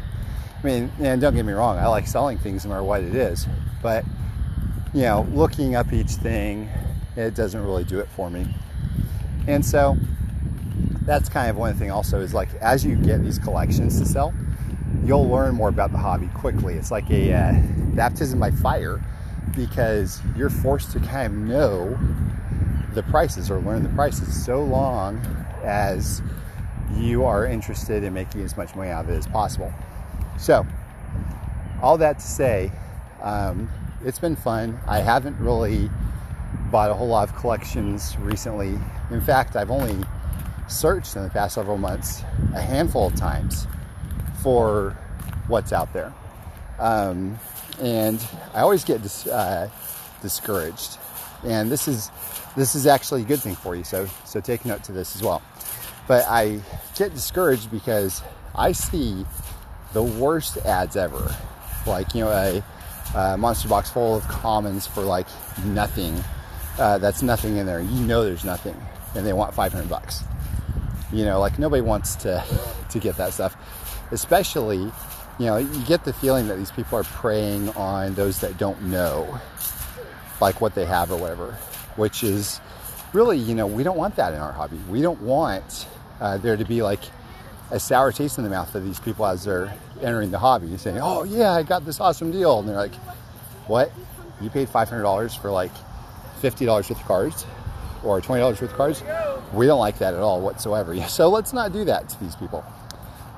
I 0.62 0.66
mean, 0.66 0.92
and 0.98 1.20
don't 1.20 1.34
get 1.34 1.44
me 1.44 1.52
wrong, 1.52 1.78
I 1.78 1.86
like 1.86 2.06
selling 2.06 2.38
things 2.38 2.64
no 2.64 2.70
matter 2.70 2.82
what 2.82 3.02
it 3.02 3.14
is, 3.14 3.46
but 3.80 4.04
you 4.92 5.02
know, 5.02 5.26
looking 5.32 5.74
up 5.74 5.92
each 5.92 6.10
thing, 6.12 6.68
it 7.18 7.34
doesn't 7.34 7.62
really 7.62 7.84
do 7.84 7.98
it 7.98 8.08
for 8.08 8.30
me. 8.30 8.46
And 9.46 9.64
so 9.64 9.96
that's 11.02 11.28
kind 11.28 11.50
of 11.50 11.56
one 11.56 11.74
thing 11.74 11.90
also 11.90 12.20
is 12.20 12.34
like 12.34 12.48
as 12.60 12.84
you 12.84 12.94
get 12.96 13.22
these 13.22 13.38
collections 13.38 13.98
to 13.98 14.06
sell, 14.06 14.32
you'll 15.04 15.28
learn 15.28 15.54
more 15.54 15.68
about 15.68 15.90
the 15.90 15.98
hobby 15.98 16.28
quickly. 16.28 16.74
It's 16.74 16.90
like 16.90 17.10
a 17.10 17.32
uh, 17.32 17.52
baptism 17.94 18.38
by 18.38 18.50
fire 18.50 19.02
because 19.56 20.20
you're 20.36 20.50
forced 20.50 20.92
to 20.92 21.00
kind 21.00 21.26
of 21.26 21.32
know 21.32 21.98
the 22.94 23.02
prices 23.04 23.50
or 23.50 23.58
learn 23.60 23.82
the 23.82 23.88
prices 23.90 24.44
so 24.44 24.62
long 24.62 25.18
as 25.64 26.22
you 26.94 27.24
are 27.24 27.46
interested 27.46 28.04
in 28.04 28.12
making 28.12 28.42
as 28.42 28.56
much 28.56 28.74
money 28.74 28.90
out 28.90 29.04
of 29.04 29.10
it 29.10 29.16
as 29.16 29.26
possible. 29.26 29.72
So, 30.38 30.66
all 31.82 31.98
that 31.98 32.20
to 32.20 32.26
say, 32.26 32.70
um, 33.22 33.68
it's 34.04 34.18
been 34.18 34.36
fun. 34.36 34.78
I 34.86 35.00
haven't 35.00 35.38
really 35.38 35.90
bought 36.70 36.90
a 36.90 36.94
whole 36.94 37.08
lot 37.08 37.28
of 37.28 37.34
collections 37.36 38.16
recently. 38.18 38.78
In 39.10 39.20
fact, 39.20 39.56
I've 39.56 39.70
only 39.70 40.04
searched 40.68 41.16
in 41.16 41.22
the 41.22 41.30
past 41.30 41.54
several 41.54 41.78
months 41.78 42.22
a 42.54 42.60
handful 42.60 43.06
of 43.06 43.16
times 43.16 43.66
for 44.42 44.96
what's 45.46 45.72
out 45.72 45.92
there. 45.92 46.12
Um, 46.78 47.38
and 47.80 48.24
I 48.54 48.60
always 48.60 48.84
get 48.84 49.02
dis- 49.02 49.26
uh, 49.26 49.70
discouraged. 50.22 50.98
And 51.44 51.70
this 51.70 51.88
is 51.88 52.10
this 52.56 52.74
is 52.74 52.86
actually 52.86 53.22
a 53.22 53.24
good 53.24 53.40
thing 53.40 53.54
for 53.54 53.76
you. 53.76 53.84
So 53.84 54.06
so 54.24 54.40
take 54.40 54.64
note 54.64 54.82
to 54.84 54.92
this 54.92 55.14
as 55.14 55.22
well. 55.22 55.42
But 56.08 56.24
I 56.26 56.60
get 56.96 57.14
discouraged 57.14 57.70
because 57.70 58.22
I 58.54 58.72
see 58.72 59.24
the 59.92 60.02
worst 60.02 60.56
ads 60.58 60.96
ever. 60.96 61.34
Like, 61.86 62.14
you 62.14 62.24
know, 62.24 62.30
a, 62.30 62.62
a 63.16 63.38
monster 63.38 63.68
box 63.68 63.90
full 63.90 64.16
of 64.16 64.26
commons 64.28 64.86
for 64.86 65.02
like 65.02 65.26
nothing. 65.64 66.16
Uh, 66.78 66.98
that's 66.98 67.22
nothing 67.22 67.56
in 67.56 67.66
there. 67.66 67.80
You 67.80 68.00
know 68.00 68.24
there's 68.24 68.44
nothing. 68.44 68.76
And 69.14 69.26
they 69.26 69.32
want 69.32 69.54
500 69.54 69.88
bucks. 69.88 70.22
You 71.12 71.24
know, 71.24 71.40
like 71.40 71.58
nobody 71.58 71.82
wants 71.82 72.16
to, 72.16 72.44
to 72.90 72.98
get 72.98 73.16
that 73.16 73.32
stuff. 73.32 73.56
Especially, 74.10 74.78
you 74.78 75.46
know, 75.46 75.56
you 75.56 75.84
get 75.84 76.04
the 76.04 76.12
feeling 76.12 76.48
that 76.48 76.56
these 76.56 76.70
people 76.70 76.98
are 76.98 77.04
preying 77.04 77.68
on 77.70 78.14
those 78.14 78.40
that 78.40 78.58
don't 78.58 78.80
know, 78.84 79.38
like 80.40 80.60
what 80.60 80.74
they 80.74 80.84
have 80.84 81.10
or 81.10 81.18
whatever, 81.18 81.52
which 81.96 82.22
is 82.22 82.60
really, 83.12 83.38
you 83.38 83.54
know, 83.54 83.66
we 83.66 83.82
don't 83.82 83.96
want 83.96 84.16
that 84.16 84.32
in 84.32 84.40
our 84.40 84.52
hobby. 84.52 84.78
We 84.88 85.02
don't 85.02 85.20
want 85.22 85.86
uh, 86.20 86.38
there 86.38 86.56
to 86.56 86.64
be 86.64 86.82
like 86.82 87.00
a 87.70 87.78
sour 87.78 88.12
taste 88.12 88.38
in 88.38 88.44
the 88.44 88.50
mouth 88.50 88.74
of 88.74 88.84
these 88.84 89.00
people 89.00 89.26
as 89.26 89.44
they're 89.44 89.74
entering 90.02 90.30
the 90.30 90.38
hobby, 90.38 90.76
saying, 90.78 90.98
"Oh 91.00 91.24
yeah, 91.24 91.52
I 91.52 91.62
got 91.62 91.84
this 91.84 92.00
awesome 92.00 92.30
deal," 92.30 92.58
and 92.60 92.68
they're 92.68 92.76
like, 92.76 92.94
"What? 93.66 93.92
You 94.40 94.50
paid 94.50 94.68
five 94.68 94.88
hundred 94.88 95.02
dollars 95.02 95.34
for 95.34 95.50
like 95.50 95.72
fifty 96.40 96.64
dollars 96.64 96.88
worth 96.90 97.00
of 97.00 97.06
cards, 97.06 97.46
or 98.04 98.20
twenty 98.20 98.40
dollars 98.40 98.60
worth 98.60 98.70
of 98.70 98.76
cards? 98.76 99.02
We 99.52 99.66
don't 99.66 99.80
like 99.80 99.98
that 99.98 100.14
at 100.14 100.20
all 100.20 100.40
whatsoever. 100.40 100.94
So 101.08 101.28
let's 101.28 101.52
not 101.52 101.72
do 101.72 101.84
that 101.84 102.08
to 102.10 102.20
these 102.20 102.36
people." 102.36 102.64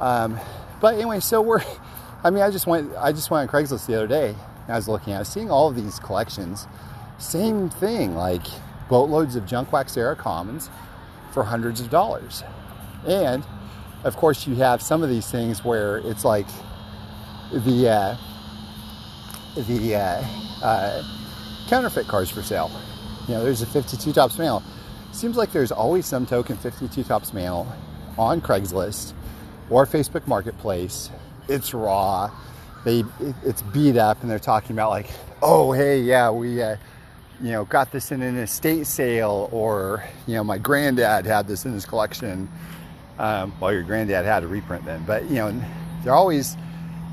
Um, 0.01 0.39
but 0.81 0.95
anyway, 0.95 1.21
so 1.21 1.41
we're. 1.41 1.63
I 2.25 2.31
mean, 2.31 2.43
I 2.43 2.51
just 2.51 2.67
went. 2.67 2.93
I 2.99 3.13
just 3.13 3.31
went 3.31 3.49
on 3.49 3.55
Craigslist 3.55 3.87
the 3.87 3.97
other 3.97 4.07
day. 4.07 4.35
I 4.69 4.77
was 4.77 4.89
looking 4.89 5.13
at, 5.13 5.27
seeing 5.27 5.51
all 5.51 5.69
of 5.69 5.75
these 5.75 5.99
collections. 5.99 6.67
Same 7.19 7.69
thing, 7.69 8.15
like 8.15 8.43
boatloads 8.89 9.37
of 9.37 9.47
junk 9.47 9.73
wax 9.73 9.97
era 9.97 10.17
commons 10.17 10.71
for 11.33 11.45
hundreds 11.45 11.81
of 11.81 11.91
dollars. 11.91 12.43
And 13.07 13.45
of 14.05 14.17
course, 14.17 14.47
you 14.47 14.55
have 14.57 14.83
some 14.83 15.03
of 15.03 15.11
these 15.11 15.31
things 15.31 15.65
where 15.65 15.99
it's 15.99 16.25
like 16.25 16.47
the 17.53 17.89
uh, 17.89 18.17
the 19.57 19.97
uh, 19.97 20.25
uh, 20.63 21.03
counterfeit 21.69 22.07
cars 22.09 22.31
for 22.31 22.43
sale. 22.43 22.71
Know, 23.31 23.45
there's 23.45 23.63
a 23.63 23.67
52 23.67 24.13
Topps 24.13 24.39
mail. 24.39 24.63
Seems 25.13 25.37
like 25.37 25.53
there's 25.53 25.73
always 25.73 26.07
some 26.07 26.27
token 26.27 26.57
52 26.57 27.05
Topps 27.05 27.33
mail 27.33 27.73
on 28.19 28.41
Craigslist 28.41 29.13
or 29.71 29.87
Facebook 29.87 30.27
Marketplace. 30.27 31.11
It's 31.49 31.75
raw. 31.75 32.31
They 32.85 33.05
it's 33.45 33.63
beat 33.63 33.97
up, 33.97 34.23
and 34.23 34.31
they're 34.31 34.39
talking 34.39 34.73
about 34.73 34.91
like, 34.91 35.07
oh 35.43 35.73
hey, 35.73 36.01
yeah, 36.01 36.31
we 36.31 36.63
uh, 36.63 36.77
you 37.43 37.53
know, 37.53 37.65
got 37.65 37.93
this 37.93 38.13
in 38.13 38.23
an 38.23 38.37
estate 38.39 38.87
sale, 38.87 39.49
or 39.53 40.05
you 40.27 40.35
know, 40.35 40.45
my 40.45 40.59
granddad 40.59 41.27
had 41.27 41.47
this 41.49 41.65
in 41.65 41.73
his 41.73 41.85
collection. 41.87 42.49
Um, 43.19 43.53
well, 43.61 43.73
your 43.73 43.83
granddad 43.83 44.25
had 44.25 44.45
a 44.45 44.47
reprint 44.47 44.85
then, 44.85 45.05
but 45.07 45.25
you 45.29 45.37
know, 45.37 45.63
they're 46.05 46.15
always 46.15 46.57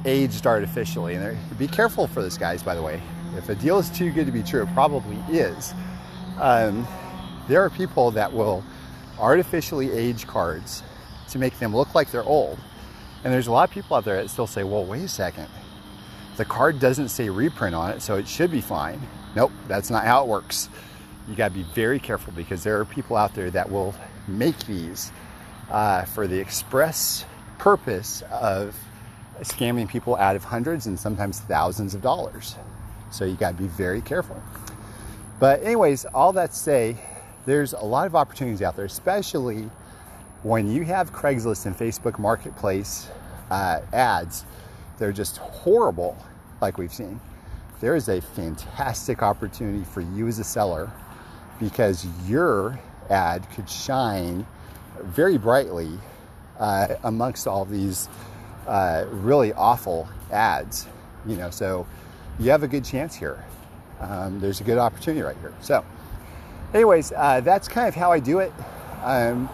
aged 0.06 0.48
artificially, 0.48 1.16
and 1.16 1.38
be 1.58 1.68
careful 1.68 2.08
for 2.08 2.22
this, 2.22 2.38
guys. 2.38 2.64
By 2.64 2.76
the 2.76 2.82
way, 2.82 3.02
If 3.36 3.50
a 3.50 3.56
deal 3.56 3.78
is 3.78 3.90
too 3.90 4.12
good 4.12 4.26
to 4.26 4.32
be 4.32 4.42
true, 4.44 4.64
it 4.64 4.74
probably 4.74 5.18
is. 5.30 5.74
Um, 6.40 6.88
there 7.48 7.64
are 7.64 7.70
people 7.70 8.12
that 8.12 8.34
will 8.34 8.64
artificially 9.20 9.92
age 9.92 10.28
cards 10.28 10.84
to 11.30 11.40
make 11.40 11.58
them 11.60 11.76
look 11.76 11.96
like 11.96 12.12
they're 12.12 12.24
old. 12.24 12.60
And 13.24 13.34
there's 13.34 13.48
a 13.48 13.52
lot 13.52 13.70
of 13.70 13.74
people 13.74 13.98
out 13.98 14.06
there 14.06 14.22
that 14.22 14.30
still 14.30 14.48
say, 14.48 14.64
well, 14.64 14.86
wait 14.86 15.04
a 15.04 15.08
second. 15.08 15.48
The 16.38 16.46
card 16.46 16.80
doesn't 16.80 17.10
say 17.10 17.30
reprint 17.30 17.76
on 17.76 17.92
it, 17.92 18.02
so 18.02 18.16
it 18.16 18.28
should 18.28 18.52
be 18.52 18.62
fine. 18.62 19.02
Nope, 19.36 19.52
that's 19.68 19.90
not 19.90 20.06
how 20.06 20.24
it 20.24 20.28
works. 20.28 20.70
You 21.28 21.36
got 21.36 21.50
to 21.50 21.54
be 21.54 21.64
very 21.64 22.00
careful 22.00 22.32
because 22.34 22.64
there 22.64 22.80
are 22.80 22.86
people 22.86 23.18
out 23.18 23.34
there 23.34 23.50
that 23.52 23.72
will 23.72 23.96
make 24.28 24.58
these 24.66 25.12
uh, 25.72 26.06
for 26.06 26.28
the 26.28 26.40
express 26.40 27.26
purpose 27.58 28.24
of 28.32 28.76
scamming 29.42 29.90
people 29.90 30.16
out 30.16 30.36
of 30.36 30.44
hundreds 30.44 30.86
and 30.86 31.00
sometimes 31.00 31.40
thousands 31.40 31.96
of 31.96 32.02
dollars. 32.02 32.56
So 33.12 33.26
you 33.26 33.36
got 33.36 33.58
to 33.58 33.64
be 33.64 33.68
very 33.68 34.02
careful. 34.02 34.42
But, 35.40 35.64
anyways, 35.64 36.06
all 36.06 36.34
that 36.34 36.52
to 36.52 36.56
say, 36.56 36.96
there's 37.46 37.74
a 37.74 37.84
lot 37.84 38.08
of 38.08 38.16
opportunities 38.16 38.62
out 38.62 38.76
there, 38.76 38.86
especially 38.86 39.70
when 40.44 40.72
you 40.72 40.84
have 40.84 41.14
Craigslist 41.14 41.66
and 41.66 41.78
Facebook 41.78 42.20
Marketplace 42.20 43.10
uh, 43.52 43.82
ads. 43.94 44.46
They're 44.98 45.12
just 45.12 45.38
horrible, 45.38 46.18
like 46.60 46.78
we've 46.78 46.94
seen. 46.94 47.20
There 47.80 47.96
is 47.96 48.10
a 48.10 48.20
fantastic 48.22 49.22
opportunity 49.22 49.84
for 49.84 50.02
you 50.02 50.28
as 50.28 50.40
a 50.40 50.44
seller 50.44 50.92
because 51.60 52.08
your 52.28 52.80
ad 53.10 53.48
could 53.52 53.70
shine 53.70 54.46
very 55.04 55.38
brightly 55.38 55.92
uh, 56.60 56.96
amongst 57.04 57.48
all 57.48 57.66
these 57.66 58.10
uh, 58.68 59.06
really 59.12 59.54
awful 59.54 60.10
ads. 60.32 60.88
You 61.28 61.38
know, 61.38 61.52
so 61.52 61.86
you 62.40 62.50
have 62.50 62.64
a 62.64 62.68
good 62.68 62.84
chance 62.84 63.16
here. 63.16 63.44
Um, 64.00 64.40
there's 64.40 64.62
a 64.62 64.64
good 64.64 64.78
opportunity 64.78 65.22
right 65.22 65.38
here. 65.42 65.54
So, 65.62 65.84
anyways, 66.74 67.12
uh, 67.16 67.42
that's 67.42 67.68
kind 67.68 67.88
of 67.88 67.96
how 67.96 68.12
I 68.12 68.20
do 68.20 68.40
it. 68.40 68.54
Um, 69.04 69.50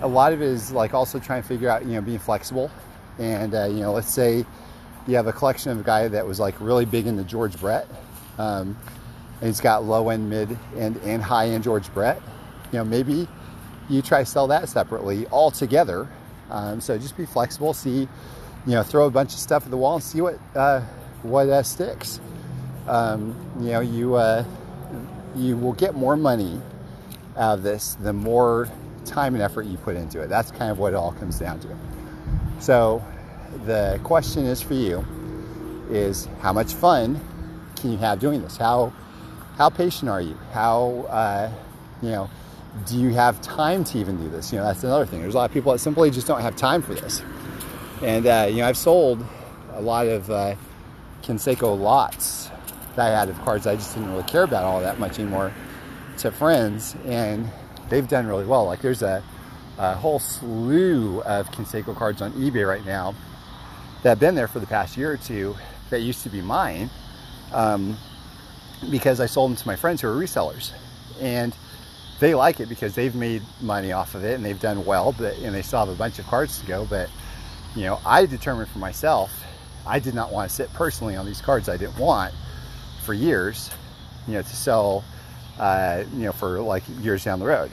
a 0.00 0.08
lot 0.08 0.32
of 0.32 0.42
it 0.42 0.48
is 0.48 0.72
like 0.72 0.94
also 0.94 1.18
trying 1.18 1.42
to 1.42 1.48
figure 1.48 1.68
out, 1.68 1.84
you 1.84 1.92
know, 1.92 2.00
being 2.00 2.18
flexible. 2.18 2.70
And, 3.18 3.54
uh, 3.54 3.66
you 3.66 3.80
know, 3.80 3.92
let's 3.92 4.12
say 4.12 4.44
you 5.06 5.16
have 5.16 5.26
a 5.26 5.32
collection 5.32 5.72
of 5.72 5.80
a 5.80 5.82
guy 5.82 6.08
that 6.08 6.26
was 6.26 6.40
like 6.40 6.60
really 6.60 6.84
big 6.84 7.06
into 7.06 7.24
George 7.24 7.58
Brett. 7.58 7.86
Um, 8.38 8.76
and 9.40 9.48
he's 9.48 9.60
got 9.60 9.84
low 9.84 10.08
end, 10.08 10.30
mid 10.30 10.56
end, 10.76 11.00
and 11.04 11.22
high 11.22 11.48
end 11.48 11.64
George 11.64 11.92
Brett. 11.92 12.20
You 12.72 12.78
know, 12.78 12.84
maybe 12.84 13.28
you 13.88 14.02
try 14.02 14.20
to 14.20 14.26
sell 14.26 14.46
that 14.48 14.68
separately 14.68 15.26
all 15.26 15.50
together. 15.50 16.08
Um, 16.50 16.80
so 16.80 16.96
just 16.98 17.16
be 17.16 17.26
flexible. 17.26 17.74
See, 17.74 18.08
you 18.66 18.72
know, 18.72 18.82
throw 18.82 19.06
a 19.06 19.10
bunch 19.10 19.32
of 19.34 19.40
stuff 19.40 19.64
at 19.64 19.70
the 19.70 19.76
wall 19.76 19.94
and 19.94 20.02
see 20.02 20.20
what 20.20 20.38
uh, 20.54 20.80
what 21.22 21.48
uh, 21.48 21.62
sticks. 21.62 22.20
Um, 22.86 23.36
you 23.60 23.70
know, 23.70 23.80
you 23.80 24.14
uh, 24.14 24.44
you 25.36 25.56
will 25.56 25.72
get 25.72 25.94
more 25.94 26.16
money 26.16 26.60
out 27.36 27.54
of 27.58 27.62
this 27.62 27.94
the 28.00 28.12
more 28.12 28.68
time 29.04 29.34
and 29.34 29.42
effort 29.42 29.66
you 29.66 29.76
put 29.78 29.96
into 29.96 30.20
it. 30.20 30.28
That's 30.28 30.50
kind 30.50 30.70
of 30.70 30.78
what 30.78 30.92
it 30.92 30.96
all 30.96 31.12
comes 31.12 31.38
down 31.38 31.60
to. 31.60 31.68
So 32.60 33.04
the 33.64 34.00
question 34.04 34.44
is 34.46 34.62
for 34.62 34.74
you 34.74 35.04
is 35.90 36.28
how 36.40 36.52
much 36.52 36.74
fun 36.74 37.20
can 37.76 37.92
you 37.92 37.98
have 37.98 38.20
doing 38.20 38.42
this? 38.42 38.56
How 38.56 38.92
how 39.56 39.68
patient 39.70 40.10
are 40.10 40.20
you? 40.20 40.34
How 40.52 41.06
uh, 41.08 41.52
you 42.02 42.10
know 42.10 42.30
do 42.86 42.98
you 42.98 43.10
have 43.10 43.40
time 43.42 43.84
to 43.84 43.98
even 43.98 44.16
do 44.16 44.28
this? 44.28 44.52
You 44.52 44.58
know, 44.58 44.64
that's 44.64 44.82
another 44.84 45.06
thing. 45.06 45.20
There's 45.20 45.34
a 45.34 45.38
lot 45.38 45.50
of 45.50 45.54
people 45.54 45.72
that 45.72 45.78
simply 45.78 46.10
just 46.10 46.26
don't 46.26 46.40
have 46.40 46.56
time 46.56 46.82
for 46.82 46.94
this. 46.94 47.22
And, 48.02 48.26
uh, 48.26 48.46
you 48.48 48.56
know, 48.56 48.66
I've 48.66 48.76
sold 48.76 49.24
a 49.74 49.80
lot 49.80 50.06
of 50.06 50.30
uh, 50.30 50.54
lots 51.28 52.50
that 52.96 53.12
I 53.12 53.18
had 53.18 53.28
of 53.28 53.40
cards 53.42 53.66
I 53.66 53.76
just 53.76 53.94
didn't 53.94 54.10
really 54.10 54.24
care 54.24 54.42
about 54.42 54.64
all 54.64 54.80
that 54.80 54.98
much 54.98 55.18
anymore 55.18 55.52
to 56.18 56.30
friends, 56.30 56.96
and 57.04 57.48
they've 57.88 58.06
done 58.06 58.26
really 58.26 58.44
well. 58.44 58.66
Like, 58.66 58.80
there's 58.80 59.02
a, 59.02 59.22
a 59.78 59.94
whole 59.94 60.18
slew 60.18 61.22
of 61.22 61.50
Canseco 61.50 61.96
cards 61.96 62.22
on 62.22 62.32
eBay 62.32 62.66
right 62.66 62.84
now 62.84 63.14
that 64.02 64.10
have 64.10 64.20
been 64.20 64.34
there 64.34 64.48
for 64.48 64.60
the 64.60 64.66
past 64.66 64.96
year 64.96 65.12
or 65.12 65.16
two 65.16 65.56
that 65.90 66.00
used 66.00 66.22
to 66.24 66.30
be 66.30 66.42
mine 66.42 66.90
um, 67.52 67.96
because 68.90 69.20
I 69.20 69.26
sold 69.26 69.50
them 69.50 69.56
to 69.56 69.66
my 69.66 69.76
friends 69.76 70.00
who 70.00 70.08
are 70.08 70.14
resellers. 70.14 70.72
And 71.20 71.54
they 72.18 72.34
like 72.34 72.60
it 72.60 72.68
because 72.68 72.94
they've 72.94 73.14
made 73.14 73.42
money 73.60 73.92
off 73.92 74.14
of 74.14 74.24
it 74.24 74.34
and 74.34 74.44
they've 74.44 74.60
done 74.60 74.84
well, 74.84 75.12
but 75.12 75.36
and 75.38 75.54
they 75.54 75.62
still 75.62 75.80
have 75.80 75.88
a 75.88 75.94
bunch 75.94 76.18
of 76.18 76.26
cards 76.26 76.60
to 76.60 76.66
go. 76.66 76.86
But 76.88 77.10
you 77.74 77.82
know, 77.82 78.00
I 78.04 78.26
determined 78.26 78.68
for 78.68 78.78
myself, 78.78 79.32
I 79.86 79.98
did 79.98 80.14
not 80.14 80.32
want 80.32 80.48
to 80.48 80.54
sit 80.54 80.72
personally 80.72 81.16
on 81.16 81.26
these 81.26 81.40
cards 81.40 81.68
I 81.68 81.76
didn't 81.76 81.98
want 81.98 82.34
for 83.02 83.14
years, 83.14 83.70
you 84.26 84.34
know, 84.34 84.42
to 84.42 84.56
sell, 84.56 85.04
uh, 85.58 86.04
you 86.14 86.24
know, 86.24 86.32
for 86.32 86.60
like 86.60 86.82
years 87.00 87.24
down 87.24 87.38
the 87.40 87.46
road 87.46 87.70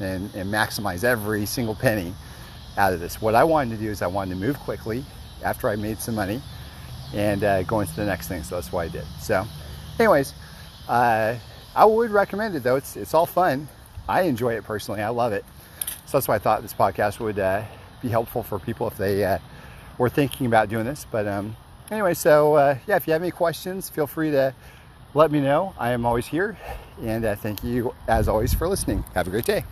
and, 0.00 0.34
and 0.34 0.52
maximize 0.52 1.04
every 1.04 1.46
single 1.46 1.74
penny 1.74 2.14
out 2.76 2.92
of 2.92 3.00
this. 3.00 3.20
What 3.20 3.34
I 3.34 3.44
wanted 3.44 3.76
to 3.76 3.82
do 3.84 3.90
is 3.90 4.02
I 4.02 4.06
wanted 4.06 4.34
to 4.34 4.40
move 4.40 4.58
quickly 4.60 5.04
after 5.42 5.68
I 5.68 5.76
made 5.76 5.98
some 5.98 6.14
money 6.14 6.40
and 7.12 7.44
uh, 7.44 7.62
go 7.62 7.80
into 7.80 7.94
the 7.94 8.04
next 8.04 8.28
thing. 8.28 8.42
So 8.42 8.56
that's 8.56 8.72
why 8.72 8.84
I 8.84 8.88
did. 8.88 9.04
So, 9.20 9.46
anyways, 9.98 10.34
uh, 10.88 11.36
I 11.74 11.84
would 11.84 12.10
recommend 12.10 12.54
it 12.56 12.62
though. 12.62 12.76
It's 12.76 12.96
it's 12.96 13.14
all 13.14 13.26
fun. 13.26 13.68
I 14.08 14.22
enjoy 14.22 14.54
it 14.54 14.64
personally. 14.64 15.02
I 15.02 15.08
love 15.08 15.32
it. 15.32 15.44
So 16.06 16.18
that's 16.18 16.28
why 16.28 16.36
I 16.36 16.38
thought 16.38 16.62
this 16.62 16.74
podcast 16.74 17.20
would 17.20 17.38
uh, 17.38 17.64
be 18.02 18.08
helpful 18.08 18.42
for 18.42 18.58
people 18.58 18.86
if 18.86 18.96
they 18.96 19.24
uh, 19.24 19.38
were 19.98 20.08
thinking 20.08 20.46
about 20.46 20.68
doing 20.68 20.84
this. 20.84 21.06
But 21.10 21.26
um, 21.26 21.56
anyway, 21.90 22.14
so 22.14 22.54
uh, 22.54 22.78
yeah, 22.86 22.96
if 22.96 23.06
you 23.06 23.12
have 23.12 23.22
any 23.22 23.30
questions, 23.30 23.88
feel 23.88 24.06
free 24.06 24.30
to 24.30 24.54
let 25.14 25.30
me 25.30 25.40
know. 25.40 25.74
I 25.78 25.90
am 25.90 26.04
always 26.04 26.26
here. 26.26 26.56
And 27.02 27.24
uh, 27.24 27.34
thank 27.34 27.64
you, 27.64 27.94
as 28.08 28.28
always, 28.28 28.54
for 28.54 28.68
listening. 28.68 29.04
Have 29.14 29.26
a 29.26 29.30
great 29.30 29.44
day. 29.44 29.64